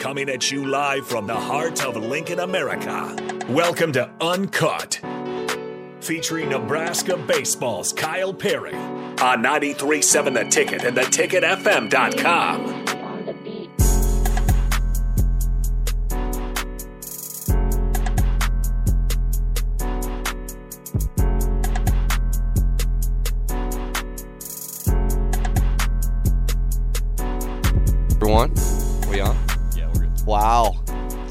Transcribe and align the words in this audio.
coming 0.00 0.28
at 0.30 0.50
you 0.50 0.64
live 0.64 1.06
from 1.06 1.26
the 1.26 1.34
heart 1.34 1.84
of 1.84 1.94
Lincoln, 1.94 2.40
America. 2.40 3.14
Welcome 3.50 3.92
to 3.92 4.10
Uncut, 4.18 4.98
featuring 6.00 6.48
Nebraska 6.48 7.18
Baseball's 7.18 7.92
Kyle 7.92 8.32
Perry 8.32 8.72
on 8.74 9.44
93.7 9.44 10.32
The 10.32 10.44
Ticket 10.44 10.84
and 10.84 10.96
theticketfm.com. 10.96 12.79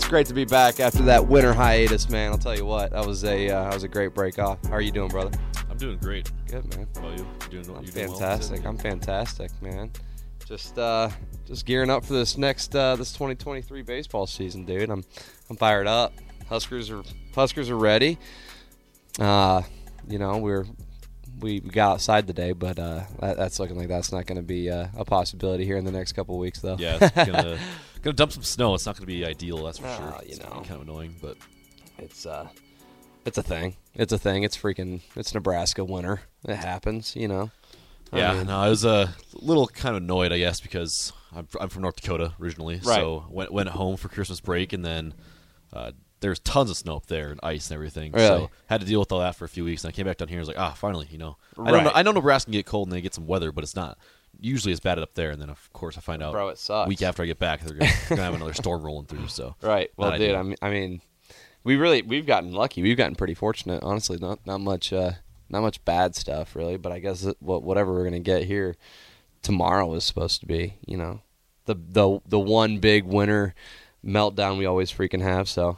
great 0.10 0.26
to 0.26 0.34
be 0.34 0.44
back 0.44 0.80
after 0.80 1.04
that 1.04 1.28
winter 1.28 1.54
hiatus, 1.54 2.10
man. 2.10 2.32
I'll 2.32 2.38
tell 2.40 2.58
you 2.58 2.66
what, 2.66 2.92
that 2.92 3.06
was 3.06 3.24
a 3.24 3.48
uh, 3.48 3.66
that 3.66 3.74
was 3.76 3.84
a 3.84 3.88
great 3.88 4.16
break 4.16 4.40
off. 4.40 4.58
How 4.66 4.74
are 4.74 4.82
you 4.82 4.92
doing, 4.92 5.10
brother? 5.10 5.38
I'm 5.70 5.78
doing 5.78 6.00
great. 6.00 6.32
Good, 6.48 6.66
man. 6.76 6.88
How 7.00 7.10
you? 7.12 7.28
Doing, 7.52 7.78
I'm 7.78 7.84
you 7.86 7.92
doing 7.92 8.10
well? 8.10 8.18
fantastic. 8.18 8.66
I'm 8.66 8.78
fantastic, 8.78 9.52
man. 9.62 9.92
Just 10.48 10.80
uh, 10.80 11.12
just 11.46 11.68
gearing 11.68 11.92
up 11.92 12.04
for 12.04 12.14
this 12.14 12.40
next 12.40 12.76
uh, 12.76 12.96
this 12.96 13.14
2023 13.14 13.84
baseball 13.84 14.26
season, 14.26 14.66
dude. 14.66 14.90
I'm 14.90 15.04
I'm 15.48 15.58
fired 15.58 15.86
up. 15.86 16.12
Huskers 16.48 16.90
are 16.90 17.04
Huskers 17.36 17.70
are 17.70 17.78
ready. 17.78 18.18
Uh, 19.20 19.62
you 20.08 20.18
know 20.18 20.38
we're 20.38 20.66
we 21.40 21.60
we 21.60 21.70
got 21.70 21.94
outside 21.94 22.26
today, 22.26 22.54
but 22.54 22.80
uh, 22.80 23.04
that, 23.20 23.38
that's 23.38 23.60
looking 23.60 23.78
like 23.78 23.88
that's 23.90 24.12
not 24.12 24.26
going 24.26 24.38
to 24.38 24.44
be 24.44 24.72
uh, 24.72 24.88
a 24.98 25.06
possibility 25.06 25.66
here 25.66 25.78
in 25.78 25.86
the 25.86 25.92
next 25.92 26.14
couple 26.14 26.38
weeks, 26.40 26.62
though. 26.62 26.78
Yeah, 26.80 26.98
it's 27.00 27.16
gonna 27.16 27.60
gonna 28.02 28.16
dump 28.16 28.32
some 28.32 28.44
snow. 28.44 28.74
It's 28.76 28.86
not 28.86 28.96
gonna 28.96 29.08
be 29.08 29.26
ideal, 29.26 29.64
that's 29.64 29.78
for 29.80 29.88
Ah, 29.88 29.98
sure. 29.98 30.20
you 30.26 30.30
It's 30.32 30.40
know. 30.40 30.50
kind 30.50 30.72
of 30.72 30.82
annoying, 30.82 31.16
but 31.22 31.38
it's 31.98 32.26
uh 32.26 32.48
it's 33.26 33.38
a 33.38 33.44
thing. 33.44 33.76
It's 33.96 34.14
a 34.14 34.18
thing. 34.18 34.44
It's 34.44 34.58
freaking 34.58 35.02
it's 35.16 35.34
Nebraska 35.34 35.84
winter. 35.84 36.22
It 36.48 36.56
happens, 36.56 37.16
you 37.16 37.28
know. 37.28 37.52
I 38.12 38.18
yeah. 38.18 38.34
mean- 38.34 38.48
no, 38.48 38.58
I 38.58 38.70
was 38.70 38.86
a 38.86 39.14
little 39.34 39.68
kind 39.68 39.96
of 39.96 40.02
annoyed, 40.04 40.32
I 40.32 40.40
guess, 40.40 40.60
because 40.62 41.14
I'm 41.36 41.48
I'm 41.60 41.70
from 41.70 41.84
North 41.84 41.98
Dakota 41.98 42.34
originally, 42.42 42.76
Right. 42.84 42.96
so 42.96 43.26
went 43.30 43.52
went 43.54 43.70
home 43.70 43.98
for 43.98 44.10
Christmas 44.10 44.40
break, 44.40 44.74
and 44.74 44.84
then 44.84 45.14
uh, 45.74 45.92
there's 46.22 46.40
tons 46.40 46.70
of 46.72 46.78
snow 46.78 46.96
up 46.98 47.06
there 47.06 47.30
and 47.30 47.40
ice 47.44 47.70
and 47.70 47.76
everything. 47.76 48.12
Really? 48.14 48.28
So 48.28 48.50
had 48.68 48.82
to 48.82 48.88
deal 48.88 49.00
with 49.00 49.12
all 49.12 49.20
that 49.20 49.36
for 49.36 49.46
a 49.46 49.50
few 49.50 49.64
weeks, 49.64 49.84
and 49.84 49.90
I 49.90 49.96
came 49.96 50.06
back 50.08 50.18
down 50.18 50.28
here. 50.28 50.40
and 50.40 50.48
was 50.48 50.48
like, 50.48 50.58
ah, 50.60 50.72
finally, 50.72 51.08
you 51.12 51.18
know, 51.20 51.38
I 51.58 51.66
don't 51.66 51.74
Right. 51.74 51.84
know. 51.84 51.92
I 51.94 52.02
know 52.02 52.12
Nebraska 52.12 52.48
can 52.48 52.54
get 52.54 52.66
cold 52.66 52.88
and 52.88 52.96
they 52.96 53.02
get 53.02 53.14
some 53.14 53.28
weather, 53.28 53.52
but 53.52 53.64
it's 53.64 53.76
not 53.76 53.98
usually 54.40 54.72
it's 54.72 54.80
bad 54.80 55.00
up 55.00 55.14
there. 55.14 55.32
And 55.32 55.42
then 55.42 55.50
of 55.50 55.72
course 55.74 55.98
I 55.98 56.02
find 56.02 56.22
out 56.24 56.34
Bro, 56.34 56.50
it 56.50 56.58
sucks. 56.58 56.88
week 56.88 57.02
after 57.02 57.24
I 57.24 57.26
get 57.26 57.40
back 57.40 57.62
they're 57.62 57.76
gonna, 57.76 57.92
gonna 58.10 58.24
have 58.24 58.34
another 58.34 58.54
storm 58.54 58.84
rolling 58.84 59.06
through. 59.06 59.28
So 59.28 59.56
Right. 59.62 59.92
Well, 59.98 60.18
dude. 60.18 60.36
I 60.36 60.44
mean, 60.44 60.56
I 60.62 60.70
mean, 60.70 61.02
we 61.64 61.76
really 61.76 62.02
we've 62.02 62.26
gotten 62.26 62.54
lucky. 62.54 62.82
We've 62.82 62.98
gotten 62.98 63.16
pretty 63.16 63.34
fortunate, 63.34 63.84
honestly. 63.84 64.18
Not 64.20 64.40
not 64.46 64.60
much 64.62 64.94
uh 64.94 65.12
not 65.50 65.62
much 65.62 65.84
bad 65.86 66.16
stuff 66.16 66.56
really, 66.56 66.78
but 66.78 66.92
I 66.92 67.00
guess 67.00 67.28
what 67.40 67.64
whatever 67.64 67.94
we're 67.94 68.04
gonna 68.04 68.20
get 68.20 68.44
here 68.44 68.76
tomorrow 69.42 69.94
is 69.94 70.04
supposed 70.04 70.42
to 70.42 70.46
be, 70.46 70.76
you 70.86 70.98
know, 70.98 71.22
the 71.66 71.76
the 71.76 72.20
the 72.28 72.40
one 72.40 72.80
big 72.80 73.04
winter 73.06 73.54
meltdown 74.06 74.58
we 74.58 74.66
always 74.66 74.92
freaking 74.92 75.22
have. 75.22 75.50
So 75.50 75.78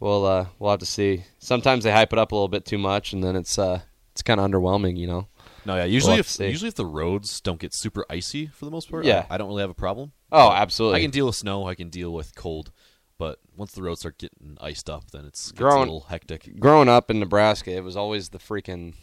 we'll 0.00 0.24
uh 0.26 0.46
we'll 0.58 0.70
have 0.70 0.80
to 0.80 0.86
see. 0.86 1.24
Sometimes 1.38 1.84
they 1.84 1.92
hype 1.92 2.12
it 2.12 2.18
up 2.18 2.32
a 2.32 2.34
little 2.34 2.48
bit 2.48 2.64
too 2.64 2.78
much, 2.78 3.12
and 3.12 3.22
then 3.22 3.36
it's 3.36 3.58
uh 3.58 3.80
it's 4.12 4.22
kind 4.22 4.40
of 4.40 4.50
underwhelming, 4.50 4.96
you 4.96 5.06
know. 5.06 5.28
No, 5.68 5.76
yeah. 5.76 5.84
Usually, 5.84 6.16
have 6.16 6.26
if 6.26 6.40
usually 6.40 6.68
if 6.68 6.74
the 6.74 6.86
roads 6.86 7.40
don't 7.42 7.60
get 7.60 7.74
super 7.74 8.04
icy 8.08 8.46
for 8.46 8.64
the 8.64 8.70
most 8.70 8.90
part, 8.90 9.04
Yeah. 9.04 9.26
I, 9.30 9.34
I 9.34 9.38
don't 9.38 9.48
really 9.48 9.60
have 9.60 9.70
a 9.70 9.74
problem. 9.74 10.12
Oh, 10.32 10.50
absolutely. 10.50 10.98
I 10.98 11.02
can 11.02 11.10
deal 11.10 11.26
with 11.26 11.36
snow. 11.36 11.68
I 11.68 11.74
can 11.74 11.90
deal 11.90 12.12
with 12.12 12.34
cold. 12.34 12.72
But 13.18 13.38
once 13.56 13.72
the 13.72 13.82
roads 13.82 14.00
start 14.00 14.16
getting 14.18 14.56
iced 14.60 14.88
up, 14.88 15.10
then 15.10 15.26
it's, 15.26 15.52
Growing- 15.52 15.76
a 15.76 15.80
little 15.92 16.06
hectic. 16.08 16.58
growing 16.58 16.88
up 16.88 17.10
in 17.10 17.20
Nebraska, 17.20 17.70
it 17.72 17.84
was 17.84 17.96
always 17.96 18.30
the 18.30 18.38
freaking 18.38 18.94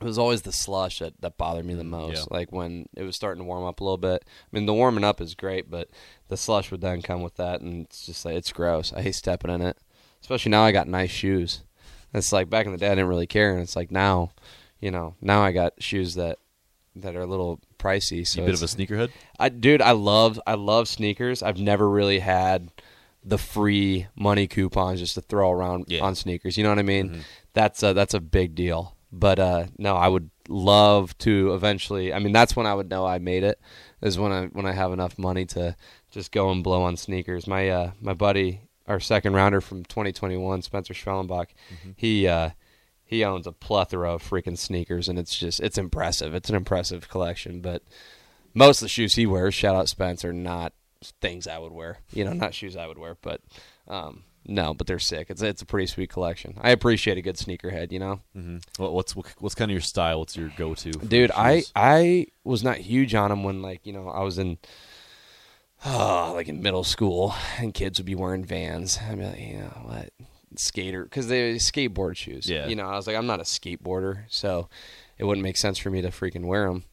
it 0.00 0.04
was 0.04 0.18
always 0.18 0.42
the 0.42 0.52
slush 0.52 0.98
that, 0.98 1.20
that 1.20 1.36
bothered 1.38 1.64
me 1.64 1.74
the 1.74 1.82
mm, 1.82 1.90
most. 1.90 2.16
yeah. 2.30 2.36
Like 2.36 2.52
when 2.52 2.86
it 2.96 3.02
was 3.02 3.16
starting 3.16 3.42
to 3.42 3.46
warm 3.46 3.64
up 3.64 3.80
a 3.80 3.84
little 3.84 3.96
bit. 3.98 4.24
I 4.26 4.48
mean, 4.52 4.66
the 4.66 4.74
warming 4.74 5.04
up 5.04 5.20
is 5.20 5.34
great, 5.34 5.70
but 5.70 5.88
the 6.28 6.36
slush 6.36 6.70
would 6.70 6.80
then 6.80 7.00
come 7.02 7.22
with 7.22 7.36
that, 7.36 7.60
and 7.60 7.84
it's 7.86 8.04
just 8.06 8.24
like 8.24 8.34
it's 8.34 8.52
gross. 8.52 8.92
I 8.92 9.02
hate 9.02 9.14
stepping 9.14 9.50
in 9.50 9.62
it, 9.62 9.78
especially 10.20 10.50
now. 10.50 10.62
I 10.64 10.72
got 10.72 10.88
nice 10.88 11.10
shoes. 11.10 11.62
It's 12.12 12.32
like 12.32 12.50
back 12.50 12.66
in 12.66 12.72
the 12.72 12.78
day, 12.78 12.88
I 12.88 12.90
didn't 12.94 13.08
really 13.08 13.26
care, 13.26 13.52
and 13.52 13.62
it's 13.62 13.76
like 13.76 13.90
now, 13.90 14.32
you 14.80 14.90
know, 14.90 15.14
now 15.20 15.42
I 15.42 15.52
got 15.52 15.74
shoes 15.82 16.14
that 16.14 16.38
that 16.96 17.14
are 17.16 17.20
a 17.22 17.26
little 17.26 17.60
pricey. 17.78 18.26
So 18.26 18.40
you 18.40 18.44
a 18.44 18.46
bit 18.46 18.54
of 18.54 18.62
a 18.62 18.66
sneakerhead. 18.66 19.10
I 19.38 19.48
dude, 19.48 19.82
I 19.82 19.92
love 19.92 20.40
I 20.46 20.54
love 20.54 20.88
sneakers. 20.88 21.42
I've 21.42 21.58
never 21.58 21.88
really 21.88 22.18
had 22.18 22.70
the 23.24 23.38
free 23.38 24.06
money 24.16 24.46
coupons 24.46 24.98
just 25.00 25.14
to 25.14 25.20
throw 25.20 25.50
around 25.50 25.84
Yeah. 25.88 26.00
on 26.02 26.14
sneakers. 26.14 26.56
You 26.56 26.64
know 26.64 26.70
what 26.70 26.78
I 26.78 26.82
mean? 26.82 27.22
That's 27.52 27.82
a, 27.82 27.92
that's 27.92 28.14
a 28.14 28.20
big 28.20 28.54
deal. 28.54 28.96
But 29.12 29.38
uh, 29.38 29.66
no, 29.76 29.96
I 29.96 30.08
would 30.08 30.30
love 30.48 31.16
to 31.18 31.52
eventually. 31.52 32.14
I 32.14 32.18
mean, 32.20 32.32
that's 32.32 32.54
when 32.56 32.66
I 32.66 32.74
would 32.74 32.88
know 32.88 33.04
I 33.06 33.18
made 33.18 33.42
it. 33.44 33.60
Is 34.00 34.18
when 34.18 34.32
I 34.32 34.46
when 34.46 34.66
I 34.66 34.72
have 34.72 34.92
enough 34.92 35.18
money 35.18 35.44
to 35.46 35.76
just 36.10 36.32
go 36.32 36.50
and 36.50 36.64
blow 36.64 36.82
on 36.82 36.96
sneakers. 36.96 37.46
My 37.46 37.68
uh, 37.68 37.90
my 38.00 38.14
buddy, 38.14 38.62
our 38.86 39.00
second 39.00 39.34
rounder 39.34 39.60
from 39.60 39.84
2021, 39.84 40.62
Spencer 40.62 40.94
Schwellenbach, 40.94 41.48
he 41.96 42.26
uh, 42.26 42.50
he 43.10 43.24
owns 43.24 43.46
a 43.46 43.52
plethora 43.52 44.14
of 44.14 44.22
freaking 44.22 44.56
sneakers, 44.56 45.08
and 45.08 45.18
it's 45.18 45.36
just 45.36 45.58
it's 45.60 45.76
impressive. 45.76 46.32
It's 46.32 46.48
an 46.48 46.54
impressive 46.54 47.08
collection, 47.08 47.60
but 47.60 47.82
most 48.54 48.80
of 48.80 48.84
the 48.86 48.88
shoes 48.88 49.16
he 49.16 49.26
wears, 49.26 49.52
shout 49.52 49.74
out 49.74 49.88
Spence, 49.88 50.24
are 50.24 50.32
not 50.32 50.72
things 51.20 51.46
I 51.48 51.58
would 51.58 51.72
wear. 51.72 51.98
You 52.12 52.24
know, 52.24 52.32
not 52.32 52.54
shoes 52.54 52.76
I 52.76 52.86
would 52.86 52.98
wear, 52.98 53.16
but 53.20 53.40
um, 53.88 54.22
no, 54.46 54.74
but 54.74 54.86
they're 54.86 54.98
sick. 55.00 55.26
It's 55.28 55.42
it's 55.42 55.60
a 55.60 55.66
pretty 55.66 55.86
sweet 55.86 56.10
collection. 56.10 56.54
I 56.60 56.70
appreciate 56.70 57.18
a 57.18 57.22
good 57.22 57.36
sneakerhead. 57.36 57.90
You 57.90 57.98
know, 57.98 58.20
Mm-hmm. 58.36 58.58
What, 58.82 58.92
what's 58.92 59.16
what, 59.16 59.26
what's 59.38 59.54
kind 59.54 59.70
of 59.70 59.74
your 59.74 59.80
style? 59.80 60.20
What's 60.20 60.36
your 60.36 60.52
go-to? 60.56 60.92
dude, 60.92 61.32
I? 61.32 61.64
I 61.74 62.28
was 62.44 62.62
not 62.62 62.78
huge 62.78 63.14
on 63.14 63.30
them 63.30 63.42
when 63.42 63.60
like 63.60 63.84
you 63.84 63.92
know 63.92 64.08
I 64.08 64.22
was 64.22 64.38
in. 64.38 64.58
Oh, 65.84 66.32
like 66.36 66.48
in 66.48 66.62
middle 66.62 66.84
school, 66.84 67.34
and 67.58 67.74
kids 67.74 67.98
would 67.98 68.06
be 68.06 68.14
wearing 68.14 68.44
Vans. 68.44 68.98
I'd 68.98 69.18
be 69.18 69.24
like, 69.24 69.40
you 69.40 69.58
know 69.58 69.82
what, 69.84 70.10
skater, 70.56 71.04
because 71.04 71.28
they 71.28 71.54
skateboard 71.54 72.16
shoes. 72.16 72.48
Yeah. 72.48 72.66
You 72.66 72.76
know, 72.76 72.86
I 72.86 72.96
was 72.96 73.06
like, 73.06 73.16
I'm 73.16 73.26
not 73.26 73.40
a 73.40 73.44
skateboarder, 73.44 74.24
so 74.28 74.68
it 75.18 75.24
wouldn't 75.24 75.42
make 75.42 75.56
sense 75.56 75.78
for 75.78 75.90
me 75.90 76.02
to 76.02 76.08
freaking 76.08 76.46
wear 76.46 76.68
them. 76.68 76.84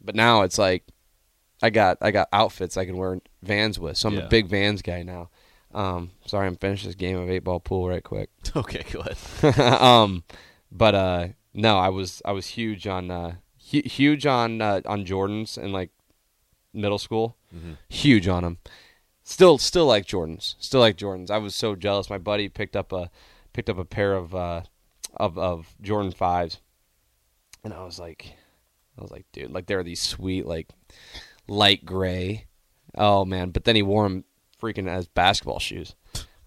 But 0.00 0.14
now 0.14 0.42
it's 0.42 0.58
like, 0.58 0.84
I 1.62 1.70
got 1.70 1.98
I 2.00 2.10
got 2.12 2.28
outfits 2.32 2.76
I 2.76 2.84
can 2.84 2.96
wear 2.96 3.18
Vans 3.42 3.78
with, 3.80 3.96
so 3.96 4.08
I'm 4.08 4.14
Yeah. 4.14 4.22
a 4.26 4.28
big 4.28 4.46
Vans 4.46 4.80
guy 4.82 5.02
now. 5.02 5.30
Um, 5.74 6.12
sorry, 6.24 6.46
I'm 6.46 6.56
finished 6.56 6.84
this 6.86 6.94
game 6.94 7.18
of 7.18 7.28
eight 7.28 7.44
ball 7.44 7.60
pool 7.60 7.88
right 7.88 8.02
quick. 8.02 8.30
okay, 8.56 8.84
go 8.92 9.00
ahead. 9.00 9.58
um, 9.82 10.22
but 10.70 10.94
uh, 10.94 11.26
no, 11.52 11.76
I 11.78 11.88
was 11.88 12.22
I 12.24 12.32
was 12.32 12.46
huge 12.46 12.86
on 12.86 13.10
uh, 13.10 13.34
hu- 13.72 13.82
huge 13.84 14.24
on 14.24 14.60
uh, 14.62 14.80
on 14.86 15.04
Jordans 15.04 15.58
in 15.58 15.72
like 15.72 15.90
middle 16.72 16.98
school. 16.98 17.36
Huge 17.88 18.28
on 18.28 18.42
them. 18.44 18.58
Still, 19.28 19.58
still 19.58 19.84
like 19.84 20.06
Jordans. 20.06 20.54
Still 20.58 20.80
like 20.80 20.96
Jordans. 20.96 21.30
I 21.30 21.36
was 21.36 21.54
so 21.54 21.76
jealous. 21.76 22.08
My 22.08 22.16
buddy 22.16 22.48
picked 22.48 22.74
up 22.74 22.94
a 22.94 23.10
picked 23.52 23.68
up 23.68 23.76
a 23.76 23.84
pair 23.84 24.14
of 24.14 24.34
uh, 24.34 24.62
of 25.14 25.36
of 25.36 25.74
Jordan 25.82 26.12
fives, 26.12 26.60
and 27.62 27.74
I 27.74 27.84
was 27.84 27.98
like, 27.98 28.32
I 28.96 29.02
was 29.02 29.10
like, 29.10 29.26
dude, 29.32 29.50
like 29.50 29.66
there 29.66 29.80
are 29.80 29.84
these 29.84 30.00
sweet 30.00 30.46
like 30.46 30.70
light 31.46 31.84
gray. 31.84 32.46
Oh 32.96 33.26
man! 33.26 33.50
But 33.50 33.64
then 33.64 33.76
he 33.76 33.82
wore 33.82 34.04
them 34.04 34.24
freaking 34.62 34.88
as 34.88 35.06
basketball 35.08 35.58
shoes. 35.58 35.94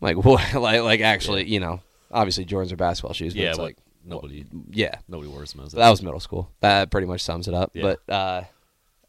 Like 0.02 0.18
what? 0.26 0.56
Like 0.56 0.82
like 0.82 1.02
actually, 1.02 1.48
you 1.48 1.60
know, 1.60 1.82
obviously 2.10 2.46
Jordans 2.46 2.72
are 2.72 2.78
basketball 2.78 3.14
shoes. 3.14 3.36
But 3.36 3.44
yeah, 3.44 3.50
it's 3.52 3.60
like 3.60 3.78
nobody 4.04 4.44
yeah, 4.72 4.96
nobody 5.08 5.30
wears 5.30 5.54
them 5.54 5.64
as 5.64 5.74
that 5.74 5.90
was 5.92 6.02
middle 6.02 6.20
school. 6.20 6.50
That 6.62 6.90
pretty 6.90 7.06
much 7.06 7.22
sums 7.22 7.48
it 7.48 7.54
up. 7.54 7.76
Yeah. 7.76 7.84
But 8.08 8.12
uh, 8.12 8.44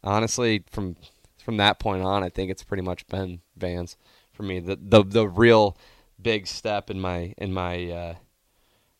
honestly, 0.03 0.63
from 0.69 0.95
from 1.43 1.57
that 1.57 1.79
point 1.79 2.03
on, 2.03 2.23
I 2.23 2.29
think 2.29 2.49
it's 2.49 2.63
pretty 2.63 2.83
much 2.83 3.05
been 3.07 3.41
Vans 3.57 3.97
for 4.31 4.43
me. 4.43 4.59
The 4.59 4.77
the 4.81 5.03
the 5.03 5.27
real 5.27 5.77
big 6.21 6.47
step 6.47 6.89
in 6.89 6.99
my 6.99 7.33
in 7.37 7.53
my 7.53 7.89
uh, 7.91 8.15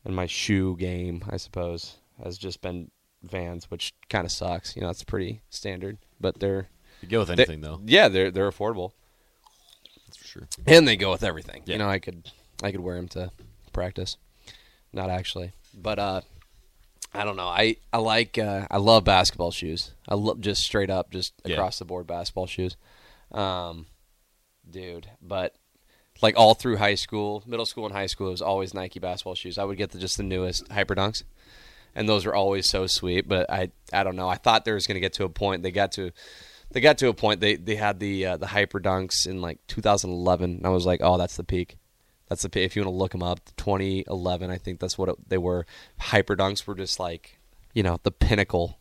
in 0.06 0.14
my 0.14 0.26
shoe 0.26 0.76
game, 0.78 1.24
I 1.30 1.38
suppose, 1.38 1.96
has 2.24 2.38
just 2.38 2.62
been 2.62 2.92
Vans, 3.24 3.72
which 3.72 3.94
kind 4.10 4.26
of 4.26 4.32
sucks. 4.32 4.76
You 4.76 4.82
know, 4.82 4.90
it's 4.90 5.04
pretty 5.04 5.42
standard, 5.50 5.98
but 6.20 6.40
they're 6.40 6.70
you 7.02 7.08
go 7.08 7.20
with 7.20 7.30
they- 7.30 7.34
anything 7.36 7.62
though. 7.62 7.80
Yeah, 7.86 8.08
they're 8.10 8.32
they're 8.32 8.52
affordable, 8.52 8.92
That's 10.06 10.18
for 10.18 10.26
sure. 10.28 10.48
and 10.68 10.88
they 10.88 10.96
go 10.98 11.12
with 11.12 11.24
everything. 11.24 11.64
Yeah. 11.66 11.74
You 11.74 11.80
know, 11.80 11.90
I 11.90 12.00
could 12.00 12.30
I 12.62 12.72
could 12.72 12.82
wear 12.82 12.96
them 12.96 13.08
to 13.10 13.32
practice, 13.72 14.18
not 14.92 15.10
actually, 15.10 15.52
but 15.74 15.98
uh, 16.00 16.22
I 17.14 17.24
don't 17.24 17.36
know. 17.36 17.48
I 17.48 17.78
I 17.92 17.98
like 17.98 18.38
uh, 18.38 18.68
I 18.72 18.78
love 18.78 19.04
basketball 19.04 19.52
shoes. 19.52 19.92
I 20.08 20.16
love 20.16 20.42
just 20.42 20.62
straight 20.64 20.90
up, 20.90 21.12
just 21.12 21.34
Yeah. 21.46 21.54
across 21.56 21.80
the 21.80 21.86
board 21.86 22.08
basketball 22.08 22.48
shoes, 22.48 22.76
um, 23.32 23.86
dude. 24.70 25.08
But 25.22 25.56
like 26.22 26.38
all 26.38 26.54
through 26.54 26.78
high 26.78 26.96
school, 26.96 27.44
middle 27.46 27.66
school, 27.66 27.86
and 27.86 27.94
high 27.94 28.08
school, 28.08 28.28
it 28.28 28.32
was 28.32 28.42
always 28.42 28.74
Nike 28.74 29.00
basketball 29.00 29.36
shoes. 29.36 29.58
I 29.58 29.64
would 29.64 29.78
get 29.78 29.92
the 29.92 30.00
just 30.00 30.18
the 30.18 30.24
newest 30.24 30.68
Hyperdunks, 30.70 31.24
and 31.96 32.08
those 32.10 32.26
were 32.26 32.36
always 32.36 32.70
so 32.70 32.88
sweet. 32.88 33.28
But 33.28 33.50
I 33.50 33.70
I 33.92 34.04
don't 34.04 34.16
know. 34.16 34.28
I 34.30 34.36
thought 34.36 34.66
there 34.66 34.76
was 34.76 34.88
going 34.88 34.96
to 34.96 35.02
get 35.02 35.14
to 35.14 35.24
a 35.26 35.30
point. 35.30 35.62
They 35.64 35.72
got 35.72 35.92
to 35.94 36.12
They 36.72 36.82
got 36.82 36.98
to 37.00 37.10
a 37.10 37.14
point 37.14 37.40
they 37.42 37.56
they 37.56 37.76
had 37.76 38.00
the 38.00 38.26
uh, 38.26 38.38
the 38.38 38.48
Hyperdunks 38.48 39.28
in 39.28 39.40
like 39.42 39.60
2011, 39.68 40.58
and 40.58 40.66
I 40.66 40.70
was 40.70 40.86
like, 40.88 41.02
oh, 41.04 41.18
that's 41.20 41.38
the 41.38 41.44
peak. 41.44 41.78
That's 42.30 42.42
the. 42.44 42.62
If 42.62 42.76
you 42.76 42.84
want 42.84 42.94
to 42.94 42.98
look 42.98 43.12
them 43.12 43.24
up, 43.24 43.40
2011, 43.58 44.50
I 44.50 44.58
think 44.58 44.80
that's 44.80 44.98
what 44.98 45.10
it, 45.10 45.30
they 45.30 45.38
were. 45.38 45.66
Hyperdunks 46.00 46.66
were 46.66 46.76
just 46.76 47.00
like, 47.00 47.38
you 47.74 47.84
know, 47.84 48.00
the 48.04 48.12
pinnacle 48.12 48.80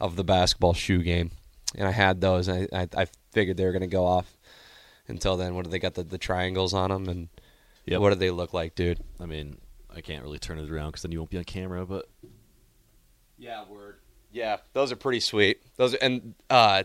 of 0.00 0.16
the 0.16 0.24
basketball 0.24 0.74
shoe 0.74 1.02
game, 1.02 1.30
and 1.76 1.86
I 1.86 1.92
had 1.92 2.20
those, 2.20 2.48
and 2.48 2.68
I 2.72 2.82
I, 2.82 3.02
I 3.02 3.06
figured 3.32 3.56
they 3.56 3.64
were 3.64 3.72
going 3.72 3.80
to 3.82 3.86
go 3.86 4.04
off. 4.06 4.36
Until 5.06 5.36
then, 5.38 5.54
what 5.54 5.64
do 5.64 5.70
they 5.70 5.78
got 5.78 5.94
the, 5.94 6.02
the 6.02 6.18
triangles 6.18 6.74
on 6.74 6.90
them, 6.90 7.08
and 7.08 7.28
Yep. 7.86 8.00
what 8.00 8.10
do 8.10 8.16
they 8.16 8.30
look 8.30 8.52
like, 8.52 8.74
dude? 8.74 9.00
I 9.18 9.24
mean, 9.24 9.56
I 9.94 10.02
can't 10.02 10.22
really 10.22 10.38
turn 10.38 10.58
it 10.58 10.70
around 10.70 10.88
because 10.88 11.02
then 11.02 11.12
you 11.12 11.18
won't 11.18 11.30
be 11.30 11.38
on 11.38 11.44
camera. 11.44 11.86
But 11.86 12.06
Yeah, 13.38 13.64
word. 13.66 13.96
Yeah, 14.30 14.58
those 14.74 14.92
are 14.92 14.96
pretty 14.96 15.20
sweet. 15.20 15.62
Those 15.76 15.94
are, 15.94 15.98
and 16.02 16.34
uh, 16.50 16.82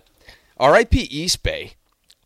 R.I.P. 0.57 1.09
Eastbay. 1.09 1.73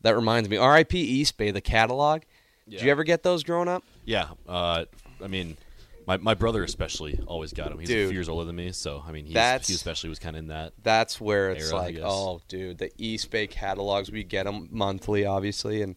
That 0.04 0.16
reminds 0.16 0.48
me, 0.48 0.58
R.I.P. 0.58 1.24
Eastbay, 1.24 1.52
the 1.52 1.62
catalog. 1.62 2.22
Did 2.70 2.82
you 2.82 2.92
ever 2.92 3.04
get 3.04 3.24
those 3.24 3.44
growing 3.44 3.68
up? 3.68 3.84
yeah, 4.06 4.30
uh, 4.48 4.86
I 5.24 5.28
mean, 5.28 5.58
my 6.06 6.18
my 6.18 6.34
brother 6.34 6.64
especially 6.64 7.20
always 7.28 7.54
got 7.54 7.72
him. 7.72 7.80
He's 7.80 7.90
a 7.90 7.94
few 7.94 8.12
years 8.12 8.30
older 8.30 8.46
than 8.46 8.56
me, 8.56 8.72
so 8.72 9.04
I 9.08 9.12
mean, 9.12 9.26
he 9.26 9.36
especially 9.36 10.10
was 10.10 10.20
kind 10.20 10.36
of 10.36 10.42
in 10.42 10.48
that. 10.48 10.74
That's 10.84 11.20
where 11.20 11.52
it's 11.52 11.70
Era, 11.72 11.80
like, 11.80 11.98
oh, 12.02 12.42
dude, 12.48 12.78
the 12.78 12.90
Eastbay 13.00 13.50
catalogs. 13.50 14.12
We 14.12 14.24
get 14.24 14.46
them 14.46 14.70
monthly, 14.72 15.26
obviously, 15.26 15.82
and 15.82 15.96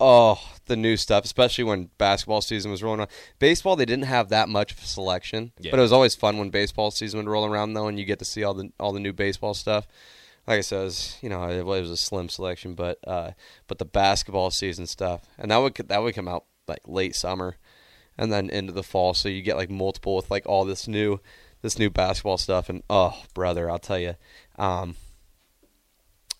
oh, 0.00 0.40
the 0.66 0.76
new 0.76 0.96
stuff, 0.96 1.24
especially 1.24 1.64
when 1.64 1.90
basketball 1.98 2.40
season 2.40 2.70
was 2.70 2.82
rolling 2.82 3.00
on. 3.00 3.08
Baseball, 3.38 3.76
they 3.76 3.84
didn't 3.84 4.06
have 4.06 4.30
that 4.30 4.48
much 4.48 4.72
of 4.72 4.78
a 4.78 4.86
selection, 4.86 5.52
Yeah. 5.58 5.70
but 5.70 5.78
it 5.78 5.82
was 5.82 5.92
always 5.92 6.14
fun 6.14 6.38
when 6.38 6.50
baseball 6.50 6.90
season 6.90 7.18
would 7.18 7.28
roll 7.28 7.44
around, 7.44 7.74
though, 7.74 7.86
and 7.86 7.98
you 7.98 8.04
get 8.04 8.18
to 8.20 8.24
see 8.24 8.42
all 8.42 8.54
the 8.54 8.72
all 8.80 8.92
the 8.92 9.00
new 9.00 9.12
baseball 9.12 9.54
stuff. 9.54 9.86
Like 10.46 10.58
I 10.58 10.60
said, 10.62 10.80
it 10.80 10.84
was, 10.84 11.18
you 11.22 11.28
know, 11.28 11.48
it 11.48 11.64
was 11.64 11.90
a 11.90 11.96
slim 11.96 12.28
selection, 12.28 12.74
but 12.74 12.98
uh, 13.06 13.32
but 13.66 13.78
the 13.78 13.84
basketball 13.84 14.50
season 14.50 14.86
stuff, 14.86 15.22
and 15.38 15.50
that 15.50 15.58
would 15.58 15.74
that 15.74 16.02
would 16.02 16.14
come 16.14 16.28
out 16.28 16.44
like 16.66 16.80
late 16.86 17.14
summer, 17.14 17.56
and 18.18 18.32
then 18.32 18.50
into 18.50 18.72
the 18.72 18.82
fall, 18.82 19.14
so 19.14 19.28
you 19.28 19.42
get 19.42 19.56
like 19.56 19.70
multiple 19.70 20.16
with 20.16 20.30
like 20.30 20.46
all 20.46 20.64
this 20.64 20.88
new 20.88 21.20
this 21.62 21.78
new 21.78 21.90
basketball 21.90 22.38
stuff, 22.38 22.68
and 22.68 22.82
oh, 22.88 23.22
brother, 23.34 23.70
I'll 23.70 23.78
tell 23.78 23.98
you, 23.98 24.16
um, 24.58 24.96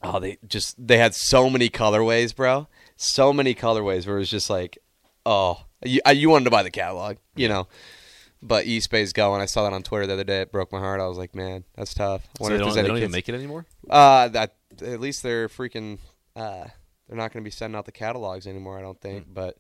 oh, 0.03 0.19
they 0.19 0.39
just 0.47 0.75
they 0.85 0.99
had 0.99 1.15
so 1.15 1.51
many 1.51 1.69
colorways, 1.69 2.35
bro, 2.35 2.69
so 2.97 3.33
many 3.33 3.55
colorways 3.55 4.07
where 4.07 4.17
it 4.17 4.21
was 4.21 4.31
just 4.31 4.51
like, 4.51 4.79
oh, 5.27 5.65
you, 5.85 6.01
you 6.15 6.31
wanted 6.31 6.45
to 6.45 6.51
buy 6.51 6.63
the 6.63 6.71
catalog, 6.71 7.17
you 7.37 7.49
know. 7.49 7.69
But 8.43 8.65
Eastbay's 8.67 9.13
going. 9.13 9.41
I 9.43 9.47
saw 9.47 9.65
that 9.65 9.73
on 9.75 9.83
Twitter 9.83 10.07
the 10.07 10.15
other 10.15 10.25
day. 10.25 10.41
It 10.41 10.53
broke 10.53 10.73
my 10.73 10.79
heart. 10.79 11.01
I 11.01 11.07
was 11.07 11.19
like, 11.19 11.35
man, 11.35 11.65
that's 11.77 11.93
tough. 11.93 12.23
I 12.23 12.39
So 12.39 12.43
wonder 12.45 12.57
they 12.57 12.63
if 12.63 12.67
don't, 12.67 12.67
there's 12.69 12.75
they 12.75 12.81
any 12.81 12.89
don't 12.89 12.97
even 12.97 13.07
kids- 13.09 13.13
make 13.13 13.29
it 13.29 13.35
anymore. 13.35 13.67
uh, 13.91 14.29
that 14.29 14.57
at 14.83 15.01
least 15.01 15.23
they're 15.23 15.49
freaking. 15.49 15.99
Uh, 16.35 16.65
they're 17.07 17.17
not 17.19 17.33
going 17.33 17.43
to 17.43 17.47
be 17.47 17.51
sending 17.51 17.77
out 17.77 17.85
the 17.87 17.93
catalogs 17.93 18.47
anymore. 18.47 18.79
I 18.79 18.83
don't 18.83 19.01
think. 19.01 19.27
Hmm. 19.27 19.33
But 19.35 19.59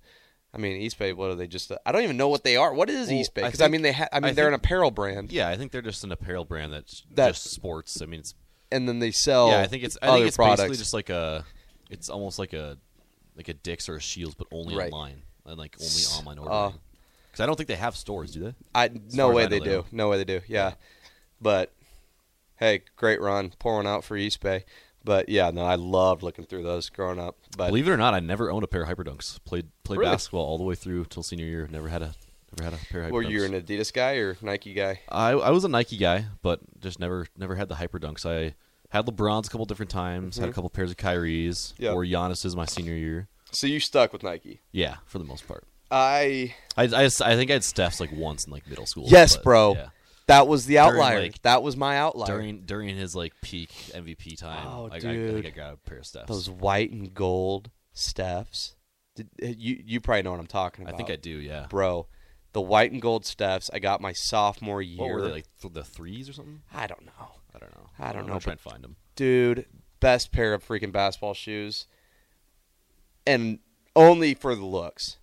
I 0.54 0.58
mean, 0.58 0.80
Eastbay. 0.80 1.14
What 1.14 1.30
are 1.30 1.34
they? 1.34 1.46
Just 1.46 1.70
I 1.84 1.92
don't 1.92 2.02
even 2.04 2.16
know 2.16 2.28
what 2.28 2.42
they 2.42 2.56
are. 2.56 2.72
What 2.72 2.88
is 2.88 3.08
Well, 3.08 3.18
Eastbay? 3.18 3.34
Because 3.34 3.60
I, 3.60 3.64
think- 3.64 3.72
mean, 3.72 3.82
they. 3.82 3.92
Ha- 3.92 4.08
I 4.12 4.20
mean, 4.20 4.30
I 4.30 4.32
they're 4.32 4.48
an 4.48 4.54
apparel 4.54 4.90
brand, 4.90 5.30
Yeah, 5.30 5.48
I 5.48 5.56
think 5.56 5.72
they're 5.72 5.82
just 5.82 6.02
an 6.04 6.12
apparel 6.12 6.44
brand 6.46 6.72
that's 6.72 7.04
That- 7.14 7.34
just 7.34 7.50
sports. 7.50 8.00
I 8.00 8.06
mean, 8.06 8.20
it's 8.20 8.34
and 8.72 8.88
then 8.88 8.98
they 8.98 9.10
sell. 9.10 9.48
yeah. 9.50 9.60
I 9.60 9.66
think 9.66 9.82
it's 9.84 9.98
I 10.00 10.06
think 10.14 10.26
it's 10.28 10.36
products. 10.36 10.60
basically 10.62 10.76
just 10.78 10.94
like 10.94 11.10
a. 11.10 11.44
It's 11.90 12.08
almost 12.08 12.38
like 12.38 12.52
a, 12.54 12.78
like 13.36 13.48
a 13.48 13.54
Dick's 13.54 13.88
or 13.88 13.96
a 13.96 14.00
Scheels, 14.02 14.34
but 14.36 14.46
only 14.52 14.74
Right. 14.76 14.92
online 14.92 15.22
and 15.44 15.58
like 15.58 15.76
only 15.80 16.02
online 16.18 16.38
uh, 16.38 16.42
ordering. 16.42 16.80
Because 17.30 17.42
I 17.42 17.46
don't 17.46 17.56
think 17.56 17.68
they 17.68 17.76
have 17.76 17.96
stores, 17.96 18.32
do 18.32 18.40
they? 18.40 18.54
I 18.74 18.90
no 19.12 19.30
way 19.30 19.44
I 19.44 19.46
they 19.46 19.58
they 19.58 19.64
do. 19.64 19.84
No 19.92 20.08
way 20.08 20.16
they 20.18 20.24
do. 20.24 20.40
Yeah. 20.48 20.74
But 21.40 21.72
hey, 22.56 22.82
great 22.96 23.20
run. 23.20 23.52
Pour 23.58 23.76
one 23.76 23.86
out 23.86 24.04
for 24.04 24.16
Eastbay. 24.16 24.64
But 25.02 25.28
yeah, 25.28 25.50
no, 25.50 25.64
I 25.64 25.76
loved 25.76 26.22
looking 26.22 26.44
through 26.44 26.62
those 26.62 26.90
growing 26.90 27.18
up. 27.18 27.36
But 27.56 27.68
Believe 27.68 27.88
it 27.88 27.90
or 27.90 27.96
not, 27.96 28.12
I 28.14 28.20
never 28.20 28.50
owned 28.50 28.64
a 28.64 28.66
pair 28.66 28.82
of 28.82 28.88
Hyperdunks. 28.88 29.42
Played 29.44 29.68
played 29.84 30.00
Really? 30.00 30.12
basketball 30.12 30.44
all 30.44 30.58
the 30.58 30.64
way 30.64 30.74
through 30.74 31.06
till 31.06 31.22
senior 31.22 31.46
year. 31.46 31.68
Never 31.70 31.88
had 31.88 32.02
a 32.02 32.14
never 32.58 32.70
had 32.70 32.80
a 32.80 32.84
pair 32.92 33.02
of 33.04 33.08
Hyperdunks. 33.08 33.12
were 33.12 33.22
you 33.22 33.44
an 33.44 33.52
Adidas 33.52 33.92
guy 33.92 34.14
or 34.16 34.36
Nike 34.42 34.74
guy? 34.74 35.00
I 35.08 35.30
I 35.30 35.50
was 35.50 35.64
a 35.64 35.68
Nike 35.68 35.96
guy, 35.96 36.26
but 36.42 36.60
just 36.80 36.98
never 37.00 37.26
never 37.36 37.54
had 37.54 37.68
the 37.68 37.76
Hyperdunks. 37.76 38.26
I 38.26 38.54
had 38.90 39.06
LeBron's 39.06 39.48
a 39.48 39.50
couple 39.50 39.64
different 39.66 39.90
times. 39.90 40.36
Had 40.36 40.48
a 40.48 40.52
couple 40.52 40.68
pairs 40.68 40.90
of 40.90 40.96
Kyrie's. 40.96 41.74
Mm-hmm. 41.78 41.94
Or 41.94 42.04
Giannis's 42.04 42.54
my 42.56 42.64
senior 42.66 42.94
year. 42.94 43.28
So 43.52 43.66
you 43.66 43.80
stuck 43.80 44.12
with 44.12 44.22
Nike. 44.22 44.60
Yeah, 44.72 44.96
for 45.06 45.18
the 45.18 45.24
most 45.24 45.46
part. 45.48 45.64
I 45.90 46.54
I, 46.76 46.84
I, 46.84 47.04
I 47.04 47.08
think 47.08 47.50
I 47.50 47.54
had 47.54 47.64
Steph's 47.64 48.00
like 48.00 48.12
once 48.12 48.46
in 48.46 48.52
like 48.52 48.66
middle 48.68 48.86
school. 48.86 49.04
yes, 49.08 49.36
but, 49.36 49.44
bro. 49.44 49.74
Yeah. 49.74 49.88
That 50.26 50.46
was 50.46 50.64
the 50.66 50.74
During, 50.74 50.90
outlier. 50.92 51.20
like- 51.22 51.42
that 51.42 51.62
was 51.62 51.76
my 51.76 51.98
outlier. 51.98 52.26
During 52.26 52.60
during 52.60 52.96
his 52.96 53.16
like 53.16 53.32
peak 53.42 53.70
MVP 53.92 54.38
time, 54.38 54.66
Oh, 54.68 54.88
I, 54.90 54.94
I, 54.94 54.96
I 54.96 55.00
dude. 55.00 55.34
think 55.42 55.46
I 55.46 55.50
got 55.50 55.74
a 55.74 55.76
pair 55.76 55.98
of 55.98 56.06
Steph's. 56.06 56.28
those 56.28 56.48
white 56.48 56.92
and 56.92 57.12
gold 57.12 57.70
Stephs. 57.94 58.74
Did, 59.16 59.28
uh, 59.42 59.46
you 59.58 59.82
you 59.84 60.00
probably 60.00 60.22
know 60.22 60.30
what 60.30 60.38
I'm 60.40 60.46
talking 60.46 60.84
about. 60.84 60.94
I 60.94 60.96
think 60.96 61.10
I 61.10 61.16
do. 61.16 61.30
Yeah. 61.30 61.66
bro. 61.68 62.06
The 62.52 62.60
white 62.60 62.92
and 62.92 63.02
gold 63.02 63.24
Stephs 63.24 63.70
I 63.72 63.80
got 63.80 64.00
my 64.00 64.12
sophomore 64.12 64.80
year. 64.82 65.00
What 65.00 65.10
were 65.12 65.22
they 65.22 65.30
like 65.32 65.46
th- 65.60 65.74
the 65.74 65.82
threes 65.84 66.28
or 66.28 66.32
something? 66.32 66.62
I 66.72 66.86
don't 66.86 67.04
know, 67.06 67.30
I 67.54 67.58
don't 67.58 67.74
know. 67.76 67.86
I 67.98 68.12
don't 68.12 68.22
I'm 68.22 68.26
know, 68.26 68.32
gonna 68.34 68.40
try 68.40 68.52
and 68.52 68.60
find 68.60 68.84
them. 68.84 68.96
dude. 69.16 69.66
Best 69.98 70.30
pair 70.32 70.54
of 70.54 70.66
freaking 70.66 70.92
basketball 70.92 71.34
shoes, 71.34 71.86
and 73.26 73.58
only 73.94 74.34
for 74.34 74.54
the 74.54 74.64
looks, 74.64 75.18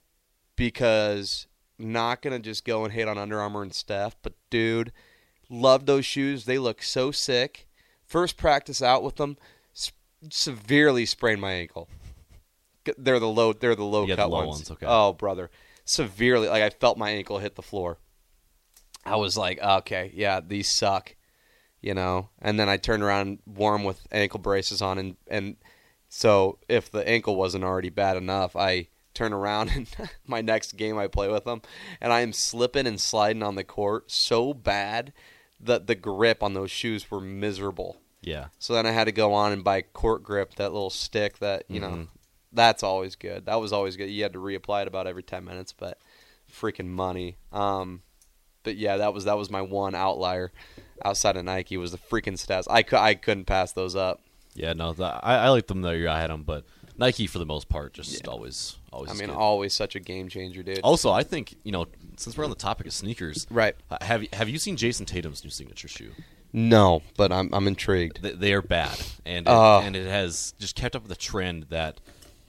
because 0.58 1.48
not 1.80 2.22
gonna 2.22 2.40
just 2.40 2.66
go 2.66 2.84
and 2.84 2.92
hate 2.94 3.08
on 3.08 3.18
Under 3.18 3.40
Armour 3.40 3.62
and 3.62 3.74
Steph, 3.74 4.18
but 4.22 4.34
dude, 4.50 4.92
love 5.50 5.86
those 5.86 6.06
shoes. 6.06 6.44
They 6.44 6.58
look 6.58 6.84
so 6.84 7.12
sick. 7.12 7.68
First 8.06 8.36
practice 8.36 8.82
out 8.82 9.04
with 9.04 9.16
them, 9.16 9.38
s- 9.76 9.92
severely 10.30 11.06
sprained 11.06 11.40
my 11.40 11.54
ankle. 11.54 11.88
They're 12.98 13.20
the 13.20 13.28
low. 13.28 13.54
They're 13.54 13.76
the 13.76 13.84
low 13.86 14.06
got 14.08 14.16
cut 14.18 14.24
the 14.30 14.36
low 14.36 14.46
ones. 14.48 14.60
ones, 14.60 14.72
okay. 14.72 14.86
Oh, 14.88 15.14
brother, 15.14 15.50
severely. 15.86 16.48
Like 16.50 16.64
I 16.64 16.70
felt 16.70 16.98
my 16.98 17.12
ankle 17.12 17.38
hit 17.40 17.56
the 17.56 17.62
floor. 17.62 17.98
I 19.06 19.16
was 19.18 19.38
like, 19.38 19.60
okay, 19.62 20.12
yeah, 20.14 20.40
these 20.46 20.70
suck, 20.70 21.16
you 21.82 21.94
know. 21.94 22.30
And 22.42 22.60
then 22.60 22.68
I 22.70 22.78
turned 22.78 23.04
around, 23.04 23.40
warm 23.46 23.84
with 23.84 24.06
ankle 24.12 24.40
braces 24.40 24.82
on, 24.82 24.98
and 24.98 25.18
and 25.28 25.58
so 26.10 26.60
if 26.70 26.90
the 26.90 27.08
ankle 27.08 27.36
wasn't 27.36 27.64
already 27.66 27.90
bad 27.90 28.16
enough, 28.18 28.56
I 28.56 28.88
turn 29.18 29.34
around 29.34 29.72
and 29.76 29.88
my 30.26 30.42
next 30.42 30.78
game 30.78 30.98
I 30.98 31.08
play 31.08 31.28
with 31.28 31.44
them, 31.46 31.62
and 32.00 32.14
I 32.14 32.22
am 32.22 32.34
slipping 32.34 32.88
and 32.88 33.00
sliding 33.02 33.44
on 33.44 33.56
the 33.56 33.64
court 33.64 34.12
so 34.12 34.54
bad 34.54 35.12
that 35.60 35.88
the 35.88 35.96
grip 35.96 36.44
on 36.44 36.54
those 36.54 36.70
shoes 36.72 37.10
were 37.10 37.20
miserable. 37.20 37.98
Yeah. 38.22 38.48
So 38.60 38.74
then 38.74 38.86
I 38.86 38.92
had 38.92 39.06
to 39.06 39.12
go 39.12 39.34
on 39.34 39.52
and 39.52 39.64
buy 39.64 39.82
court 39.82 40.24
grip, 40.24 40.56
that 40.56 40.72
little 40.74 40.90
stick 40.90 41.40
that 41.40 41.64
you 41.68 41.80
know. 41.80 41.90
Mhm. 41.90 42.08
That's 42.54 42.82
always 42.82 43.16
good. 43.16 43.46
That 43.46 43.60
was 43.60 43.74
always 43.74 43.98
good. 43.98 44.10
You 44.10 44.24
had 44.24 44.34
to 44.34 44.40
reapply 44.40 44.84
it 44.84 44.88
about 44.88 45.06
every 45.06 45.22
ten 45.24 45.44
minutes, 45.46 45.74
but 45.74 46.00
freaking 46.52 46.88
money. 46.88 47.36
Um, 47.52 48.02
but 48.64 48.78
yeah, 48.78 48.98
that 48.98 49.14
was 49.14 49.26
that 49.26 49.38
was 49.38 49.50
my 49.50 49.62
one 49.62 49.94
outlier 49.96 50.52
outside 51.04 51.36
of 51.38 51.44
Nike 51.46 51.78
was 51.78 51.92
the 51.92 51.98
freaking 51.98 52.34
stats. 52.34 52.64
I 52.70 52.84
cou- 52.84 52.98
I 52.98 53.16
couldn't 53.16 53.46
pass 53.46 53.74
those 53.74 53.96
up. 53.96 54.22
Yeah. 54.56 54.74
No, 54.74 54.94
the, 54.94 55.04
I 55.06 55.36
I 55.46 55.50
liked 55.50 55.68
them 55.68 55.82
the 55.82 55.92
year 55.92 56.08
I 56.08 56.20
had 56.22 56.30
them, 56.30 56.44
but 56.44 56.66
Nike 56.98 57.28
for 57.28 57.40
the 57.40 57.46
most 57.46 57.70
part 57.70 57.94
just 57.94 58.28
always 58.28 58.78
always. 58.92 59.12
I 59.12 59.14
mean, 59.14 59.28
good. 59.28 59.36
always 59.36 59.74
such 59.74 59.96
a 59.96 60.00
game 60.00 60.30
changer, 60.30 60.64
dude. 60.64 60.80
Also, 60.84 61.12
I 61.12 61.24
think 61.24 61.56
you 61.64 61.72
know, 61.72 61.86
since 62.18 62.38
we're 62.38 62.44
on 62.44 62.50
the 62.50 62.56
topic 62.56 62.88
of 62.88 62.94
sneakers, 62.94 63.46
Right. 63.50 63.76
uh, 63.92 63.98
Have 64.02 64.24
you 64.24 64.30
have 64.34 64.50
you 64.50 64.58
seen 64.58 64.76
Jayson 64.78 65.06
Tatum's 65.06 65.44
new 65.44 65.50
signature 65.50 65.88
shoe? 65.88 66.12
No, 66.54 67.02
but 67.18 67.32
I'm 67.32 67.54
I'm 67.54 67.68
intrigued. 67.68 68.22
They, 68.22 68.32
they 68.32 68.54
are 68.54 68.62
bad, 68.62 69.00
and 69.26 69.46
it, 69.48 69.50
Oh. 69.52 69.82
and 69.84 69.96
it 69.96 70.08
has 70.08 70.54
just 70.60 70.76
kept 70.76 70.96
up 70.96 71.04
with 71.04 71.10
the 71.10 71.16
trend 71.16 71.66
that 71.70 72.00